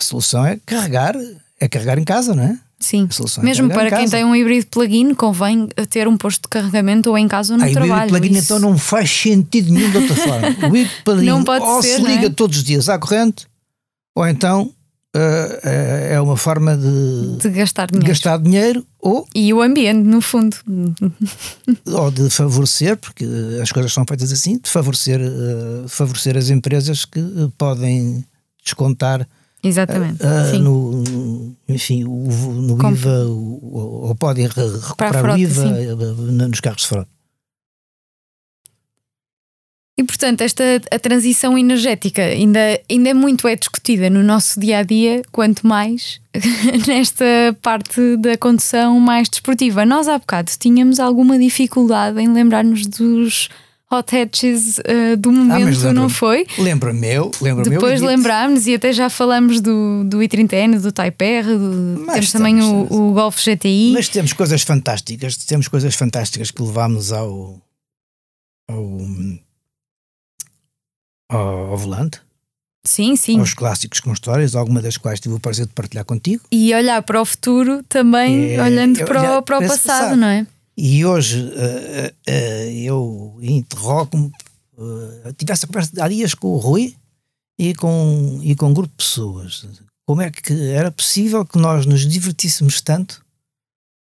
a 0.00 0.04
solução 0.04 0.44
é 0.44 0.58
carregar, 0.66 1.14
é 1.60 1.68
carregar 1.68 1.98
em 1.98 2.04
casa, 2.04 2.34
não 2.34 2.42
é? 2.42 2.58
Sim, 2.82 3.08
mesmo 3.42 3.68
para 3.68 3.96
quem 3.96 4.08
tem 4.08 4.24
um 4.24 4.34
híbrido 4.34 4.66
plug-in, 4.66 5.14
convém 5.14 5.68
ter 5.88 6.08
um 6.08 6.16
posto 6.16 6.42
de 6.42 6.48
carregamento 6.48 7.10
ou 7.10 7.16
em 7.16 7.28
casa 7.28 7.54
ou 7.54 7.58
no 7.58 7.64
ah, 7.64 7.70
trabalho. 7.70 8.12
O 8.12 8.16
híbrido 8.16 8.34
plug-in 8.34 8.38
então 8.38 8.58
não 8.58 8.76
faz 8.76 9.10
sentido 9.10 9.72
nenhum 9.72 9.90
de 9.90 9.96
outra 9.98 10.16
forma. 10.16 10.48
O 10.68 10.76
híbrido 10.76 10.90
plug-in 11.04 11.30
ou 11.30 11.82
ser, 11.82 11.96
se 11.96 12.02
liga 12.02 12.26
é? 12.26 12.30
todos 12.30 12.58
os 12.58 12.64
dias 12.64 12.88
à 12.88 12.98
corrente, 12.98 13.46
ou 14.14 14.26
então 14.26 14.70
uh, 15.16 15.68
é 16.10 16.20
uma 16.20 16.36
forma 16.36 16.76
de, 16.76 17.36
de 17.38 17.50
gastar 17.50 17.86
dinheiro. 17.86 18.04
De 18.04 18.10
gastar 18.10 18.38
dinheiro 18.38 18.86
ou, 18.98 19.26
e 19.34 19.52
o 19.52 19.60
ambiente, 19.60 20.02
no 20.02 20.20
fundo. 20.20 20.56
ou 21.86 22.10
de 22.10 22.30
favorecer, 22.30 22.96
porque 22.96 23.26
as 23.62 23.70
coisas 23.70 23.92
são 23.92 24.04
feitas 24.06 24.32
assim, 24.32 24.58
de 24.58 24.70
favorecer, 24.70 25.20
uh, 25.20 25.88
favorecer 25.88 26.36
as 26.36 26.50
empresas 26.50 27.04
que 27.04 27.20
podem 27.56 28.24
descontar 28.64 29.26
Exatamente. 29.62 30.22
Uh, 30.22 30.58
no, 30.58 31.54
enfim, 31.68 32.04
o, 32.04 32.08
no 32.08 32.76
Como? 32.76 32.96
IVA, 32.96 33.24
ou, 33.26 34.08
ou 34.08 34.14
podem 34.16 34.46
recuperar 34.46 35.12
frota, 35.12 35.34
o 35.34 35.38
IVA 35.38 35.62
sim. 35.62 36.48
nos 36.48 36.60
carros 36.60 36.82
de 36.82 36.88
frota. 36.88 37.08
E 39.96 40.02
portanto, 40.02 40.40
esta 40.40 40.64
a 40.90 40.98
transição 40.98 41.56
energética 41.56 42.22
ainda, 42.22 42.80
ainda 42.90 43.10
é 43.10 43.14
muito 43.14 43.46
é 43.46 43.54
discutida 43.54 44.08
no 44.08 44.22
nosso 44.22 44.58
dia 44.58 44.78
a 44.78 44.82
dia, 44.82 45.22
quanto 45.30 45.66
mais 45.66 46.18
nesta 46.88 47.24
parte 47.60 48.16
da 48.16 48.36
condução 48.38 48.98
mais 48.98 49.28
desportiva. 49.28 49.84
Nós 49.84 50.08
há 50.08 50.18
bocado 50.18 50.50
tínhamos 50.58 50.98
alguma 50.98 51.38
dificuldade 51.38 52.20
em 52.20 52.32
lembrar-nos 52.32 52.86
dos 52.86 53.50
hot 53.92 54.16
hatches 54.16 54.78
uh, 54.78 55.16
do 55.18 55.30
momento, 55.30 55.86
ah, 55.86 55.92
não 55.92 56.08
foi? 56.08 56.46
Lembra-me 56.58 57.12
eu, 57.12 57.30
lembra 57.40 57.64
Depois 57.64 58.00
lembrámos 58.00 58.66
e 58.66 58.74
até 58.74 58.92
já 58.92 59.10
falamos 59.10 59.60
do, 59.60 60.04
do 60.04 60.18
i30N, 60.18 60.80
do 60.80 60.90
Type 60.90 61.24
R, 61.24 61.46
do, 61.56 62.06
temos 62.06 62.32
também 62.32 62.62
o, 62.62 62.86
o 62.90 63.12
Golf 63.12 63.38
GTI. 63.38 63.92
Mas 63.92 64.08
temos 64.08 64.32
coisas 64.32 64.62
fantásticas, 64.62 65.36
temos 65.36 65.68
coisas 65.68 65.94
fantásticas 65.94 66.50
que 66.50 66.62
levámos 66.62 67.12
ao, 67.12 67.60
ao 68.68 68.98
ao, 71.32 71.70
ao 71.70 71.76
volante. 71.76 72.20
Sim, 72.84 73.14
sim. 73.14 73.38
Aos 73.38 73.54
clássicos 73.54 74.00
com 74.00 74.12
histórias, 74.12 74.56
alguma 74.56 74.82
das 74.82 74.96
quais 74.96 75.20
tive 75.20 75.34
o 75.36 75.40
prazer 75.40 75.66
de 75.66 75.72
partilhar 75.72 76.04
contigo. 76.04 76.42
E 76.50 76.74
olhar 76.74 77.00
para 77.02 77.20
o 77.20 77.24
futuro 77.24 77.82
também, 77.88 78.54
é, 78.54 78.62
olhando 78.62 79.04
para, 79.04 79.20
olhar, 79.20 79.38
o, 79.38 79.42
para 79.42 79.58
o 79.58 79.60
passado, 79.60 79.82
passado, 79.82 80.16
não 80.16 80.26
é? 80.26 80.46
E 80.76 81.04
hoje 81.04 81.42
uh, 81.42 81.50
uh, 81.50 82.70
eu 82.70 83.38
interrogo-me. 83.42 84.32
Uh, 84.76 85.32
tive 85.36 85.52
essa 85.52 85.66
conversa 85.66 85.92
há 86.02 86.08
dias 86.08 86.34
com 86.34 86.48
o 86.48 86.56
Rui 86.56 86.96
e 87.58 87.74
com, 87.74 88.40
e 88.42 88.54
com 88.54 88.68
um 88.68 88.74
grupo 88.74 88.90
de 88.90 88.96
pessoas. 88.96 89.66
Como 90.06 90.22
é 90.22 90.30
que 90.30 90.52
era 90.70 90.90
possível 90.90 91.44
que 91.44 91.58
nós 91.58 91.86
nos 91.86 92.06
divertíssemos 92.08 92.80
tanto 92.80 93.24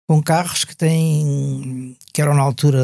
com 0.08 0.22
carros 0.22 0.66
que 0.66 0.76
têm. 0.76 1.96
que 2.12 2.22
eram 2.22 2.34
na 2.34 2.42
altura 2.42 2.80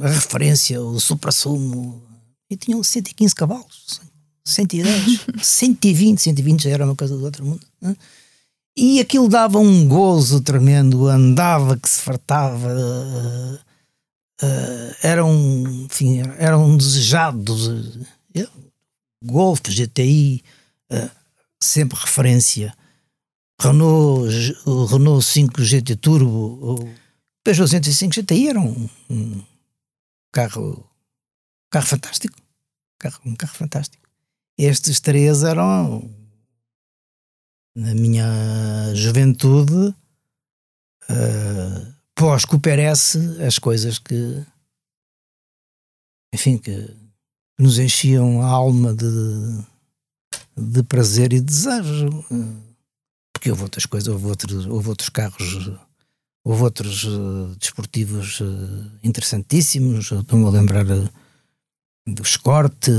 a 0.00 0.08
referência, 0.08 0.80
o 0.80 0.98
supra-sumo, 0.98 2.02
e 2.48 2.56
tinham 2.56 2.82
115 2.82 3.34
cavalos, 3.34 4.00
110, 4.44 5.26
120, 5.42 6.18
120 6.20 6.62
já 6.62 6.70
era 6.70 6.84
uma 6.84 6.96
coisa 6.96 7.16
do 7.16 7.24
outro 7.24 7.44
mundo. 7.44 7.66
Né? 7.80 7.96
E 8.76 9.00
aquilo 9.00 9.28
dava 9.28 9.58
um 9.58 9.86
gozo 9.86 10.40
tremendo, 10.40 11.06
andava 11.06 11.76
que 11.76 11.88
se 11.88 12.00
fartava, 12.00 12.68
uh, 14.42 14.96
era 15.02 15.24
um, 15.24 15.84
enfim, 15.84 16.22
era 16.38 16.56
um 16.58 16.76
desejado. 16.76 17.54
Uh, 17.54 18.62
Golf, 19.24 19.60
GTI, 19.68 20.42
sempre 21.62 21.96
referência. 21.96 22.74
Renault, 23.60 24.28
Renault 24.90 25.24
5 25.24 25.62
GT 25.62 25.94
Turbo, 25.94 26.58
o 26.60 26.94
Peugeot 27.44 27.68
105 27.68 28.14
GTI 28.14 28.48
era 28.48 28.58
um, 28.58 28.88
um 29.08 29.40
carro, 30.32 30.84
carro 31.70 31.86
fantástico 31.86 32.42
carro, 33.02 33.20
um 33.26 33.34
carro 33.34 33.54
fantástico. 33.54 34.08
Estes 34.56 35.00
três 35.00 35.42
eram, 35.42 36.08
na 37.74 37.94
minha 37.94 38.94
juventude, 38.94 39.94
uh, 41.10 41.94
pós-Cooper 42.14 42.78
S, 42.78 43.18
as 43.42 43.58
coisas 43.58 43.98
que, 43.98 44.44
enfim, 46.32 46.58
que 46.58 46.94
nos 47.58 47.78
enchiam 47.78 48.42
a 48.42 48.46
alma 48.46 48.94
de, 48.94 49.64
de 50.56 50.82
prazer 50.82 51.32
e 51.32 51.40
de 51.40 51.46
desejo. 51.46 52.24
Porque 53.32 53.50
houve 53.50 53.62
outras 53.62 53.86
coisas, 53.86 54.08
houve 54.08 54.26
outros, 54.26 54.66
houve 54.66 54.88
outros 54.88 55.08
carros, 55.08 55.70
houve 56.44 56.62
outros 56.62 57.04
uh, 57.04 57.56
desportivos 57.58 58.40
uh, 58.40 58.90
interessantíssimos. 59.02 60.12
Estou-me 60.12 60.46
a 60.46 60.50
lembrar 60.50 60.84
do 60.84 62.22
Escorte, 62.22 62.92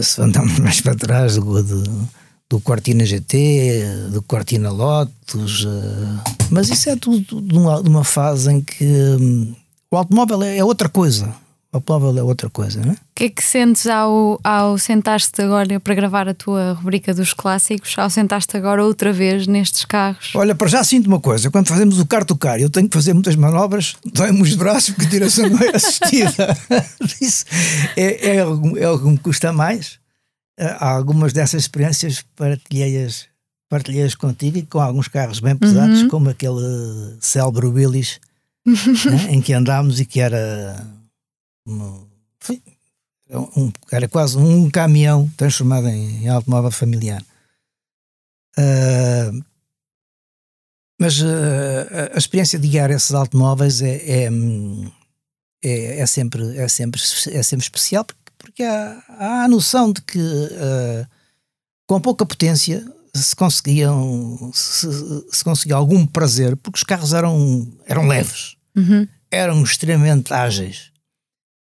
se 0.00 0.20
andamos 0.20 0.58
mais 0.60 0.80
para 0.80 0.96
trás, 0.96 1.36
do, 1.36 1.62
do, 1.62 2.08
do 2.48 2.58
Cortina 2.60 3.04
GT, 3.04 4.08
do 4.10 4.22
Cortina 4.22 4.70
Lotus, 4.70 5.66
eh, 5.66 6.32
mas 6.50 6.70
isso 6.70 6.88
é 6.88 6.96
tudo 6.96 7.42
de 7.42 7.58
uma, 7.58 7.82
de 7.82 7.88
uma 7.88 8.04
fase 8.04 8.50
em 8.50 8.60
que 8.62 8.84
hum, 8.84 9.54
o 9.90 9.96
automóvel 9.96 10.42
é, 10.42 10.56
é 10.56 10.64
outra 10.64 10.88
coisa. 10.88 11.34
O 11.70 11.76
automóvel 11.76 12.18
é 12.18 12.22
outra 12.22 12.48
coisa, 12.48 12.80
não 12.80 12.92
é? 12.92 12.94
O 12.94 12.98
que 13.14 13.24
é 13.24 13.28
que 13.28 13.44
sentes 13.44 13.86
ao, 13.86 14.40
ao 14.42 14.78
sentar-te 14.78 15.42
agora 15.42 15.78
para 15.78 15.94
gravar 15.94 16.26
a 16.26 16.32
tua 16.32 16.72
rubrica 16.72 17.12
dos 17.12 17.34
clássicos, 17.34 17.98
ao 17.98 18.08
sentar-te 18.08 18.56
agora 18.56 18.82
outra 18.82 19.12
vez 19.12 19.46
nestes 19.46 19.84
carros? 19.84 20.30
Olha, 20.34 20.54
para 20.54 20.68
já 20.68 20.82
sinto 20.82 21.06
uma 21.06 21.20
coisa: 21.20 21.50
quando 21.50 21.68
fazemos 21.68 22.00
o 22.00 22.06
car-to-car, 22.06 22.58
eu 22.58 22.70
tenho 22.70 22.88
que 22.88 22.96
fazer 22.96 23.12
muitas 23.12 23.36
manobras, 23.36 23.96
dói-me 24.14 24.40
os 24.40 24.54
braços 24.54 24.94
porque 24.94 25.06
a 25.06 25.10
direção 25.10 25.50
não 25.50 25.58
é 25.58 25.76
assistida. 25.76 26.56
Isso 27.20 27.44
é, 27.94 28.30
é, 28.30 28.36
é, 28.36 28.40
algo, 28.40 28.78
é 28.78 28.84
algo 28.84 29.04
que 29.04 29.10
me 29.10 29.18
custa 29.18 29.52
mais. 29.52 29.98
Eh, 30.58 30.76
algumas 30.80 31.32
dessas 31.32 31.62
experiências 31.62 32.24
partilheias, 32.34 33.26
partilheias 33.68 34.16
contigo 34.16 34.58
e 34.58 34.66
com 34.66 34.80
alguns 34.80 35.06
carros 35.06 35.38
bem 35.38 35.56
pesados, 35.56 36.02
uhum. 36.02 36.08
como 36.08 36.30
aquele 36.30 37.16
célebre 37.20 37.66
Willys 37.66 38.20
né, 38.66 39.30
em 39.30 39.40
que 39.40 39.52
andámos 39.52 40.00
e 40.00 40.04
que 40.04 40.20
era 40.20 40.84
um, 41.66 42.06
era 43.92 44.08
quase 44.08 44.36
um 44.36 44.68
caminhão 44.68 45.30
transformado 45.36 45.88
em, 45.88 46.24
em 46.24 46.28
automóvel 46.28 46.72
familiar. 46.72 47.22
Uh, 48.58 49.44
mas 51.00 51.20
uh, 51.20 51.26
a 52.12 52.18
experiência 52.18 52.58
de 52.58 52.66
guiar 52.66 52.90
esses 52.90 53.12
automóveis 53.12 53.80
é, 53.80 53.94
é, 53.94 54.28
é, 55.62 56.00
é, 56.00 56.06
sempre, 56.06 56.56
é, 56.56 56.66
sempre, 56.66 57.00
é 57.30 57.42
sempre 57.42 57.64
especial 57.64 58.04
porque, 58.04 58.17
porque 58.38 58.62
há, 58.62 59.02
há 59.08 59.44
a 59.44 59.48
noção 59.48 59.92
de 59.92 60.00
que 60.02 60.18
uh, 60.18 61.06
com 61.86 62.00
pouca 62.00 62.24
potência 62.24 62.84
se 63.14 63.34
conseguiam 63.34 64.50
se, 64.52 64.86
se, 65.30 65.42
conseguia 65.44 65.76
algum 65.76 66.06
prazer 66.06 66.56
porque 66.56 66.78
os 66.78 66.84
carros 66.84 67.12
eram, 67.12 67.66
eram 67.86 68.06
leves, 68.06 68.56
uhum. 68.76 69.06
eram 69.30 69.62
extremamente 69.62 70.32
ágeis. 70.32 70.92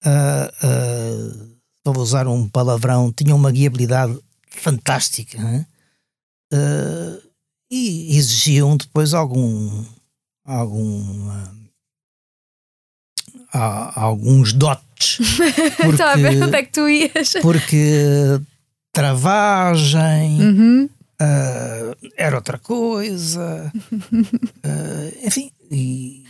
Uh, 0.04 0.66
uh, 0.66 1.54
para 1.82 2.00
usar 2.00 2.26
um 2.26 2.48
palavrão, 2.48 3.12
tinham 3.12 3.36
uma 3.36 3.52
guiabilidade 3.52 4.18
fantástica 4.48 5.38
uh, 6.52 7.28
e 7.70 8.16
exigiam 8.16 8.76
depois 8.76 9.12
algum, 9.12 9.84
algum 13.54 14.00
alguns 14.00 14.52
dotes. 14.52 15.18
Porque, 15.82 16.02
a 16.02 16.16
ver 16.16 16.42
onde 16.42 16.56
é 16.56 16.62
que 16.62 16.72
tu 16.72 16.88
ias. 16.88 17.34
Porque 17.40 18.40
travagem 18.92 20.40
uhum. 20.40 20.88
uh, 21.20 21.96
era 22.16 22.36
outra 22.36 22.58
coisa, 22.58 23.72
uh, 23.92 25.26
enfim, 25.26 25.50
e, 25.70 26.24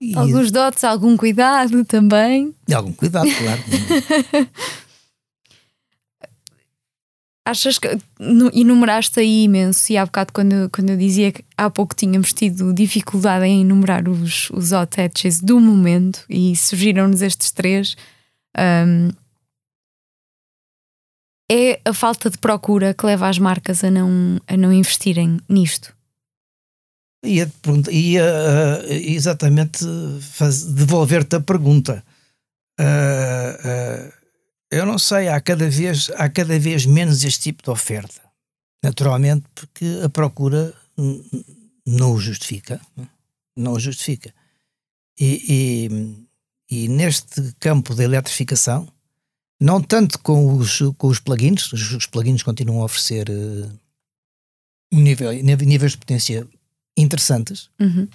e... 0.00 0.16
Alguns 0.16 0.50
dotes, 0.50 0.82
algum 0.84 1.16
cuidado 1.16 1.84
também. 1.84 2.54
E 2.66 2.74
algum 2.74 2.92
cuidado, 2.92 3.28
claro. 3.36 3.62
Achas 7.50 7.80
que 7.80 7.88
enumeraste 8.52 9.18
aí 9.18 9.42
imenso, 9.42 9.92
e 9.92 9.96
há 9.96 10.06
bocado 10.06 10.32
quando, 10.32 10.70
quando 10.70 10.90
eu 10.90 10.96
dizia 10.96 11.32
que 11.32 11.44
há 11.56 11.68
pouco 11.68 11.96
tínhamos 11.96 12.32
tido 12.32 12.72
dificuldade 12.72 13.44
em 13.44 13.62
enumerar 13.62 14.08
os, 14.08 14.50
os 14.50 14.70
hot 14.70 15.00
hatches 15.00 15.40
do 15.40 15.58
momento 15.58 16.24
e 16.28 16.54
surgiram-nos 16.54 17.22
estes 17.22 17.50
três, 17.50 17.96
um, 18.56 19.10
é 21.50 21.80
a 21.84 21.92
falta 21.92 22.30
de 22.30 22.38
procura 22.38 22.94
que 22.94 23.04
leva 23.04 23.28
as 23.28 23.40
marcas 23.40 23.82
a 23.82 23.90
não, 23.90 24.40
a 24.46 24.56
não 24.56 24.72
investirem 24.72 25.40
nisto? 25.48 25.92
ia, 27.24 27.90
ia 27.90 28.22
exatamente 29.16 29.84
devolver-te 30.72 31.34
a 31.34 31.40
pergunta. 31.40 32.04
Uh, 32.78 34.06
uh, 34.06 34.19
eu 34.70 34.86
não 34.86 34.98
sei, 34.98 35.28
há 35.28 35.40
cada, 35.40 35.68
vez, 35.68 36.10
há 36.10 36.28
cada 36.28 36.58
vez 36.58 36.86
menos 36.86 37.24
este 37.24 37.40
tipo 37.40 37.62
de 37.62 37.70
oferta. 37.70 38.20
Naturalmente, 38.82 39.44
porque 39.54 40.00
a 40.04 40.08
procura 40.08 40.74
não 41.86 42.12
o 42.12 42.20
justifica. 42.20 42.80
Não 43.56 43.72
o 43.72 43.80
justifica. 43.80 44.32
E, 45.18 45.88
e, 46.70 46.84
e, 46.84 46.88
neste 46.88 47.52
campo 47.58 47.94
da 47.94 48.04
eletrificação, 48.04 48.88
não 49.60 49.82
tanto 49.82 50.18
com 50.20 50.56
os, 50.56 50.78
com 50.96 51.08
os 51.08 51.18
plugins, 51.18 51.72
os, 51.72 51.92
os 51.92 52.06
plugins 52.06 52.42
continuam 52.42 52.80
a 52.80 52.84
oferecer 52.84 53.28
uh, 53.28 53.70
nível, 54.92 55.32
níveis 55.32 55.92
de 55.92 55.98
potência 55.98 56.48
interessantes. 56.96 57.68
Uhum. 57.78 58.08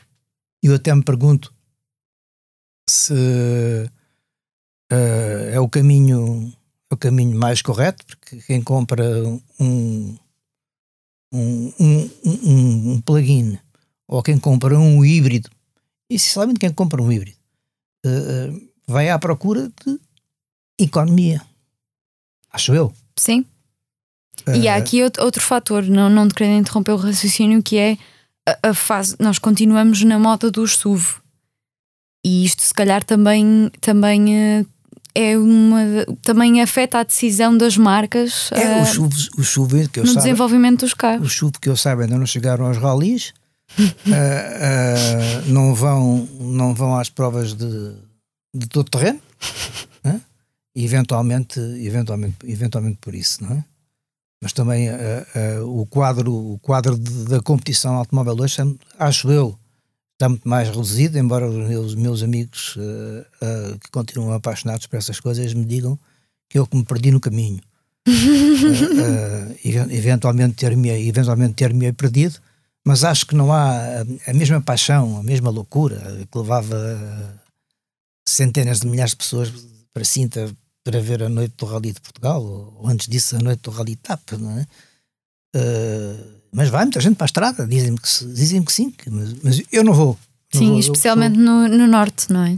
Eu 0.63 0.73
até 0.75 0.95
me 0.95 1.03
pergunto 1.03 1.53
se 2.89 3.91
uh, 4.91 5.49
é 5.51 5.59
o 5.59 5.69
caminho 5.69 6.53
é 6.91 6.93
o 6.93 6.97
caminho 6.97 7.37
mais 7.37 7.61
correto, 7.61 8.05
porque 8.05 8.41
quem 8.41 8.61
compra 8.61 9.03
um, 9.27 9.41
um, 9.59 10.17
um, 11.33 12.09
um, 12.23 12.91
um 12.93 13.01
plugin 13.01 13.57
ou 14.07 14.21
quem 14.21 14.37
compra 14.37 14.77
um 14.77 15.03
híbrido, 15.03 15.49
e 16.09 16.19
sinceramente 16.19 16.59
quem 16.59 16.71
compra 16.71 17.01
um 17.01 17.11
híbrido 17.11 17.37
uh, 18.05 18.69
vai 18.87 19.09
à 19.09 19.17
procura 19.17 19.71
de 19.83 19.99
economia. 20.79 21.41
Acho 22.51 22.73
eu. 22.73 22.93
Sim. 23.15 23.45
E 24.55 24.67
há 24.67 24.75
Uh, 24.75 24.79
aqui 24.79 25.01
outro, 25.03 25.23
outro 25.23 25.41
fator, 25.41 25.83
não, 25.83 26.09
não 26.09 26.27
te 26.27 26.35
querendo 26.35 26.61
interromper 26.61 26.91
o 26.91 26.97
raciocínio, 26.97 27.63
que 27.63 27.77
é 27.77 27.97
a, 28.47 28.69
a 28.69 28.73
fase. 28.73 29.15
Nós 29.19 29.39
continuamos 29.39 30.03
na 30.03 30.19
moda 30.19 30.51
do 30.51 30.67
SUV. 30.67 31.15
E 32.23 32.45
isto, 32.45 32.61
se 32.61 32.73
calhar, 32.73 33.03
também, 33.03 33.71
também 33.81 34.35
eh, 34.35 34.65
é 35.15 35.37
uma. 35.37 35.79
também 36.21 36.61
afeta 36.61 36.99
a 36.99 37.03
decisão 37.03 37.57
das 37.57 37.77
marcas 37.77 38.51
é, 38.51 38.83
chuvos 38.85 39.87
que 39.89 39.99
eu 39.99 40.03
no 40.03 40.09
saiba, 40.09 40.21
desenvolvimento 40.21 40.81
dos 40.81 40.93
carros. 40.93 41.25
os 41.27 41.33
chuvos 41.33 41.57
que 41.59 41.69
eu 41.69 41.77
saiba 41.77 42.03
ainda 42.03 42.17
não 42.17 42.25
chegaram 42.25 42.65
aos 42.67 42.77
ralis, 42.77 43.33
Ah, 43.77 43.81
ah, 44.11 45.41
não, 45.47 45.73
vão, 45.73 46.27
não 46.39 46.73
vão 46.75 46.97
às 46.97 47.09
provas 47.09 47.53
de, 47.53 47.93
de 48.53 48.67
todo 48.67 48.89
terreno, 48.91 49.19
né? 50.03 50.21
eventualmente, 50.75 51.59
eventualmente, 51.59 52.35
eventualmente 52.45 52.97
por 53.01 53.15
isso, 53.15 53.43
não 53.43 53.51
é? 53.55 53.63
Mas 54.43 54.53
também 54.53 54.89
o 55.65 55.85
quadro, 55.87 56.31
o 56.53 56.59
quadro 56.59 56.97
de- 56.99 57.25
da 57.25 57.41
competição 57.41 57.95
automóvel 57.95 58.35
hoje, 58.39 58.57
acho 58.99 59.31
eu, 59.31 59.57
está 60.15 60.29
muito 60.29 60.47
mais 60.47 60.69
reduzido, 60.69 61.17
embora 61.17 61.47
os 61.47 61.67
meus, 61.67 61.95
meus 61.95 62.23
amigos 62.23 62.75
ah, 62.79 63.25
ah, 63.41 63.77
que 63.79 63.91
continuam 63.91 64.33
apaixonados 64.33 64.87
por 64.87 64.97
essas 64.97 65.19
coisas 65.19 65.53
me 65.53 65.65
digam 65.65 65.99
que 66.49 66.57
eu 66.57 66.65
que 66.65 66.75
me 66.77 66.85
perdi 66.85 67.11
no 67.11 67.19
caminho. 67.19 67.61
Even- 69.65 69.91
eventualmente 69.91 70.55
ter-me 70.55 70.89
eventualmente 70.89 71.55
ter-me 71.55 71.91
perdido, 71.91 72.39
mas 72.85 73.03
acho 73.03 73.25
que 73.25 73.35
não 73.35 73.51
há 73.51 73.71
a, 73.71 74.31
a 74.31 74.33
mesma 74.33 74.61
paixão, 74.61 75.17
a 75.17 75.23
mesma 75.23 75.49
loucura 75.49 75.97
que 76.31 76.37
levava 76.37 76.77
centenas 78.27 78.79
de 78.81 78.87
milhares 78.87 79.11
de 79.11 79.17
pessoas 79.17 79.51
para 79.93 80.05
Sinta 80.05 80.55
para 80.83 81.01
ver 81.01 81.23
a 81.23 81.29
noite 81.29 81.55
do 81.57 81.65
Rally 81.65 81.93
de 81.93 81.99
Portugal, 82.01 82.43
ou, 82.43 82.77
ou 82.79 82.87
antes 82.87 83.07
disso 83.07 83.35
a 83.35 83.39
noite 83.39 83.61
do 83.63 83.71
Rally 83.71 83.95
TAP, 83.95 84.33
não 84.33 84.59
é? 84.59 84.67
Mas 86.55 86.69
vai 86.69 86.85
muita 86.85 87.01
gente 87.01 87.15
para 87.17 87.25
a 87.25 87.27
estrada, 87.27 87.67
dizem-me 87.67 87.97
que, 87.97 88.07
dizem 88.33 88.63
que 88.63 88.71
sim, 88.71 88.89
que- 88.89 89.09
mas, 89.09 89.33
mas 89.43 89.61
eu 89.71 89.83
não 89.83 89.93
vou. 89.93 90.17
Não 90.53 90.59
Sim, 90.59 90.65
vou, 90.67 90.75
eu 90.75 90.79
especialmente 90.79 91.37
no, 91.37 91.67
no 91.67 91.85
norte, 91.87 92.31
não 92.31 92.43
é? 92.45 92.57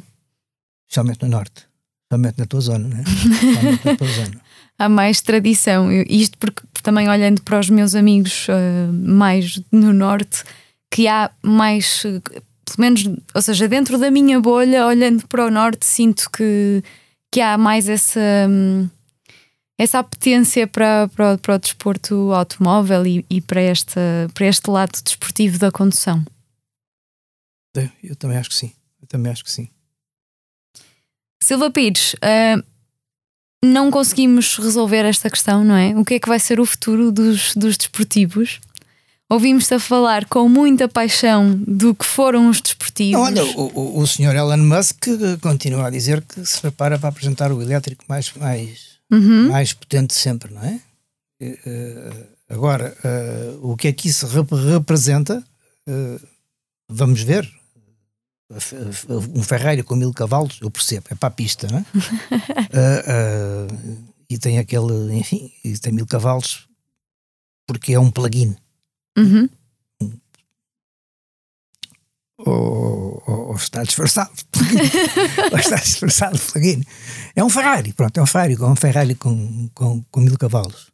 especialmente 0.88 1.22
no 1.24 1.30
Norte, 1.30 1.66
especialmente 2.04 2.38
na 2.40 2.46
tua 2.46 2.62
zona, 2.62 2.88
não 2.88 2.98
é? 2.98 3.02
Especialmente 3.04 3.86
na 3.86 3.96
tua 3.98 4.08
zona. 4.08 4.42
Há 4.80 4.88
mais 4.90 5.22
tradição. 5.22 5.92
Eu- 5.92 6.06
Isto 6.08 6.38
porque 6.38 6.62
também 6.84 7.10
olhando 7.10 7.42
para 7.42 7.60
os 7.60 7.70
meus 7.70 7.96
amigos 7.96 8.46
eh, 8.50 8.88
mais 8.92 9.60
no 9.72 9.92
norte, 9.92 10.44
que 10.92 11.08
há 11.08 11.32
mais, 11.42 12.04
eh, 12.06 12.22
pelo 12.66 12.78
menos, 12.80 13.04
ou 13.34 13.42
seja, 13.42 13.68
dentro 13.68 13.98
da 13.98 14.12
minha 14.12 14.40
bolha, 14.40 14.86
olhando 14.86 15.28
para 15.28 15.46
o 15.48 15.52
norte, 15.52 15.86
sinto 15.86 16.30
que, 16.30 16.84
que 17.32 17.42
há 17.42 17.58
mais 17.58 17.90
essa, 17.90 18.20
hum, 18.48 18.88
essa 19.78 20.00
apetência 20.00 20.66
para, 20.68 21.08
para, 21.10 21.34
o- 21.34 21.38
para 21.38 21.56
o 21.56 21.60
desporto 21.60 22.34
automóvel 22.34 23.06
e, 23.06 23.26
e 23.30 23.42
para, 23.42 23.62
esta, 23.62 24.02
para 24.34 24.46
este 24.48 24.70
lado 24.70 25.00
desportivo 25.04 25.60
da 25.60 25.72
condução. 25.72 26.26
Eu, 27.76 27.90
eu 28.04 28.16
também 28.16 28.38
acho 28.38 28.50
que 28.50 28.56
sim. 28.56 28.72
Eu 29.02 29.08
também 29.08 29.32
acho 29.32 29.44
que 29.44 29.52
sim. 29.52 29.70
Silva 31.44 31.70
Pires, 31.70 32.16
ah, 32.22 32.62
não 33.64 33.92
conseguimos 33.92 34.58
resolver 34.58 35.06
esta 35.06 35.30
questão, 35.30 35.64
não 35.64 35.76
é? 35.76 35.96
O 35.96 36.04
que 36.04 36.16
é 36.16 36.20
que 36.20 36.28
vai 36.28 36.40
ser 36.40 36.60
o 36.60 36.66
futuro 36.66 37.12
dos, 37.12 37.54
dos 37.56 37.78
desportivos? 37.78 38.60
Ouvimos-te 39.30 39.74
a 39.74 39.80
falar 39.80 40.26
com 40.26 40.48
muita 40.48 40.88
paixão 40.88 41.54
do 41.68 41.94
que 41.94 42.06
foram 42.06 42.50
os 42.50 42.62
desportivos. 42.62 43.22
Olha, 43.22 43.44
o, 43.44 43.72
o, 43.78 44.00
o 44.00 44.08
senhor 44.08 44.34
Elon 44.36 44.58
Musk 44.58 45.06
continua 45.42 45.88
a 45.88 45.90
dizer 45.90 46.22
que 46.24 46.46
se 46.46 46.62
prepara 46.62 46.98
para 46.98 47.10
apresentar 47.10 47.52
o 47.52 47.62
elétrico 47.62 48.06
mais, 48.08 48.32
mais, 48.34 48.97
Uhum. 49.12 49.50
mais 49.50 49.74
potente 49.74 50.14
sempre, 50.14 50.54
não 50.54 50.64
é? 50.64 50.80
Eh, 51.40 52.28
agora, 52.50 52.96
eh, 53.04 53.58
o 53.62 53.76
que 53.78 53.88
é 53.88 53.94
que 53.94 54.10
isso 54.10 54.26
rep- 54.28 54.52
representa? 54.52 55.44
eh, 55.88 56.20
vamos 56.90 57.22
ver. 57.22 57.50
Um 59.36 59.44
Ferrari 59.44 59.84
com 59.84 59.96
mil 59.96 60.14
cavalos, 60.14 60.58
eu 60.62 60.72
percebo, 60.72 61.08
é 61.10 61.16
para 61.16 61.28
a 61.28 61.32
pista, 61.32 61.68
não 61.70 61.80
é? 61.80 61.86
E 64.30 64.38
tem 64.38 64.58
aquele, 64.60 65.14
enfim, 65.18 65.52
e 65.64 65.78
tem 65.78 65.94
mil 65.94 66.06
cavalos 66.06 66.68
porque 67.66 67.94
é 67.94 68.00
um 68.00 68.12
plug-in. 68.12 68.56
Uhum. 69.18 69.48
Ou, 72.38 73.24
ou- 73.26 73.48
ou 73.50 73.56
está 73.56 73.84
disfarçado 73.84 74.32
de 74.36 74.46
plug-in. 74.46 74.90
ou 75.52 75.58
está 75.60 75.76
disfarçado 75.78 76.38
de 76.38 76.44
plug-in. 76.52 76.84
É 77.36 77.44
um 77.44 77.50
Ferrari, 77.50 77.94
pronto, 77.94 78.18
é 78.20 78.24
um 78.24 78.26
Ferrari, 78.28 78.56
com 78.56 78.68
um 78.72 78.76
Ferrari 78.76 79.16
com, 79.16 79.70
com, 79.74 80.04
com 80.12 80.20
mil 80.22 80.38
cavalos. 80.38 80.88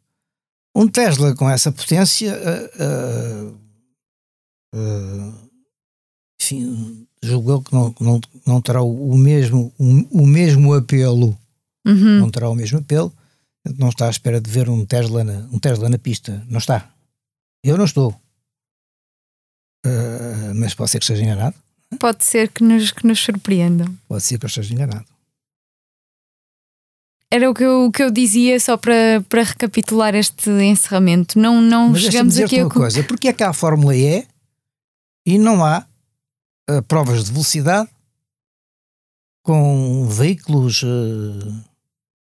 Um 0.74 0.88
Tesla 0.88 1.34
com 1.36 1.48
essa 1.48 1.70
potência, 1.70 2.34
ah, 2.34 3.52
ah, 4.74 5.32
enfim, 6.40 7.06
julgo 7.22 7.50
eu 7.52 7.62
que 7.62 7.72
não, 7.72 7.94
não, 8.00 8.20
não 8.46 8.60
terá 8.60 8.82
o 8.82 9.10
o 9.12 9.16
mesmo, 9.16 9.72
o, 9.78 10.22
o 10.22 10.26
mesmo 10.26 10.74
apelo, 10.74 11.38
Uhum. 11.86 12.20
não 12.20 12.30
terá 12.30 12.48
o 12.48 12.54
mesmo 12.54 12.78
apelo, 12.78 13.12
não 13.78 13.90
está 13.90 14.06
à 14.06 14.10
espera 14.10 14.40
de 14.40 14.50
ver 14.50 14.70
um 14.70 14.86
Tesla 14.86 15.22
na, 15.22 15.46
um 15.52 15.58
Tesla 15.58 15.88
na 15.88 15.98
pista, 15.98 16.42
não 16.48 16.56
está. 16.58 16.90
Eu 17.62 17.76
não 17.76 17.84
estou. 17.84 18.18
Ah, 19.84 20.52
mas 20.54 20.74
pode 20.74 20.90
ser 20.90 20.98
que 20.98 21.04
esteja 21.04 21.22
enganado. 21.22 21.56
Pode 21.98 22.24
ser 22.24 22.48
que 22.48 22.64
nos, 22.64 22.90
que 22.90 23.06
nos 23.06 23.20
surpreendam. 23.20 23.94
Pode 24.08 24.22
ser 24.22 24.38
que 24.38 24.44
eu 24.44 24.48
esteja 24.48 24.72
enganado. 24.72 25.06
Era 27.30 27.50
o 27.50 27.54
que 27.54 27.64
eu, 27.64 27.86
o 27.86 27.90
que 27.90 28.02
eu 28.02 28.10
dizia 28.10 28.58
só 28.60 28.76
para, 28.76 29.24
para 29.28 29.42
recapitular 29.42 30.14
este 30.14 30.50
encerramento. 30.50 31.38
Não, 31.38 31.60
não 31.60 31.90
Mas 31.90 32.02
chegamos 32.02 32.38
aqui 32.38 32.60
a. 32.60 32.64
uma 32.64 32.70
coisa: 32.70 33.02
porque 33.02 33.28
é 33.28 33.32
que 33.32 33.42
há 33.42 33.50
a 33.50 33.52
Fórmula 33.52 33.96
E 33.96 34.26
e 35.26 35.38
não 35.38 35.64
há 35.64 35.86
ah, 36.68 36.82
provas 36.82 37.24
de 37.24 37.32
velocidade 37.32 37.88
com 39.42 40.06
veículos 40.08 40.82
ah, 40.84 41.64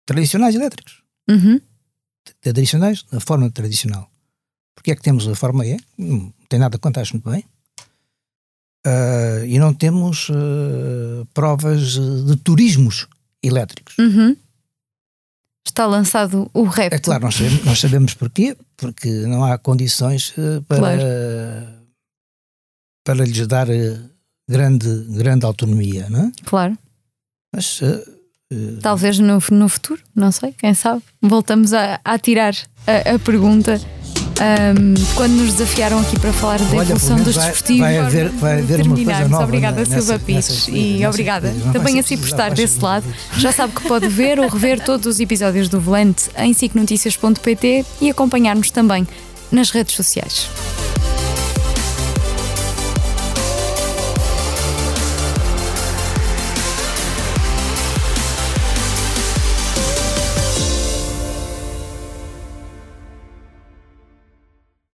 tradicionais 0.04 0.54
elétricos? 0.54 1.02
Uhum. 1.28 1.60
Tradicionais, 2.40 3.04
na 3.10 3.20
forma 3.20 3.50
tradicional. 3.50 4.09
Porque 4.80 4.92
é 4.92 4.96
que 4.96 5.02
temos 5.02 5.28
a 5.28 5.34
Fórmula 5.34 5.66
E? 5.66 5.78
Não 5.98 6.32
tem 6.48 6.58
nada 6.58 6.78
contra, 6.78 7.02
acho 7.02 7.12
muito 7.12 7.28
bem. 7.28 7.44
Ah, 8.86 9.44
e 9.46 9.58
não 9.58 9.74
temos 9.74 10.28
ah, 10.30 11.26
provas 11.34 11.98
ah, 11.98 12.28
de 12.30 12.36
turismos 12.36 13.06
elétricos. 13.42 13.98
Uhum. 13.98 14.34
Está 15.66 15.84
lançado 15.84 16.50
o 16.54 16.64
repto. 16.64 16.96
É 16.96 16.98
claro, 16.98 17.24
nós 17.24 17.34
sabemos, 17.34 17.64
nós 17.66 17.78
sabemos 17.78 18.14
porquê, 18.14 18.56
porque 18.78 19.10
não 19.26 19.44
há 19.44 19.58
condições 19.58 20.32
eh, 20.38 20.62
para, 20.66 21.78
para 23.04 23.24
lhes 23.26 23.46
dar 23.46 23.66
grande, 24.48 25.04
grande 25.10 25.44
autonomia, 25.44 26.08
não 26.08 26.24
é? 26.24 26.32
Claro. 26.46 26.78
Mas 27.54 27.82
Talvez 28.82 29.18
no, 29.18 29.38
no 29.52 29.68
futuro, 29.68 30.02
não 30.14 30.32
sei, 30.32 30.52
quem 30.52 30.74
sabe. 30.74 31.02
Voltamos 31.22 31.72
a, 31.72 32.00
a 32.04 32.18
tirar 32.18 32.56
a, 32.86 33.14
a 33.14 33.18
pergunta 33.18 33.80
ahm, 34.40 34.94
quando 35.14 35.32
nos 35.32 35.52
desafiaram 35.54 36.00
aqui 36.00 36.18
para 36.18 36.32
falar 36.32 36.58
da 36.58 36.64
Olha, 36.64 36.82
evolução 36.82 37.16
dos 37.16 37.26
menos 37.26 37.36
vai- 37.36 37.50
desportivos. 37.50 37.80
vai 37.80 37.98
haver- 37.98 38.28
vai 38.30 38.58
haver 38.60 38.80
uma 38.86 38.94
coisa 38.96 39.28
nova 39.28 39.44
Obrigada, 39.44 39.76
nessa- 39.80 39.94
Silva 40.00 40.18
Pires. 40.18 40.68
E 40.68 40.72
nessa 40.98 41.08
obrigada 41.10 41.54
também 41.72 41.98
a 42.00 42.02
si 42.02 42.16
por 42.16 42.26
estar 42.26 42.50
desse 42.52 42.80
lado. 42.82 43.04
Já 43.36 43.52
sabe 43.52 43.74
que 43.74 43.82
pode 43.86 44.08
ver 44.08 44.40
ou 44.40 44.48
rever 44.48 44.80
todos 44.82 45.06
os 45.06 45.20
episódios 45.20 45.68
do 45.68 45.78
Volante 45.80 46.30
em 46.38 46.52
sicnoticias.pt 46.54 47.84
e 48.00 48.10
acompanhar-nos 48.10 48.70
também 48.70 49.06
nas 49.52 49.70
redes 49.70 49.94
sociais. 49.94 50.48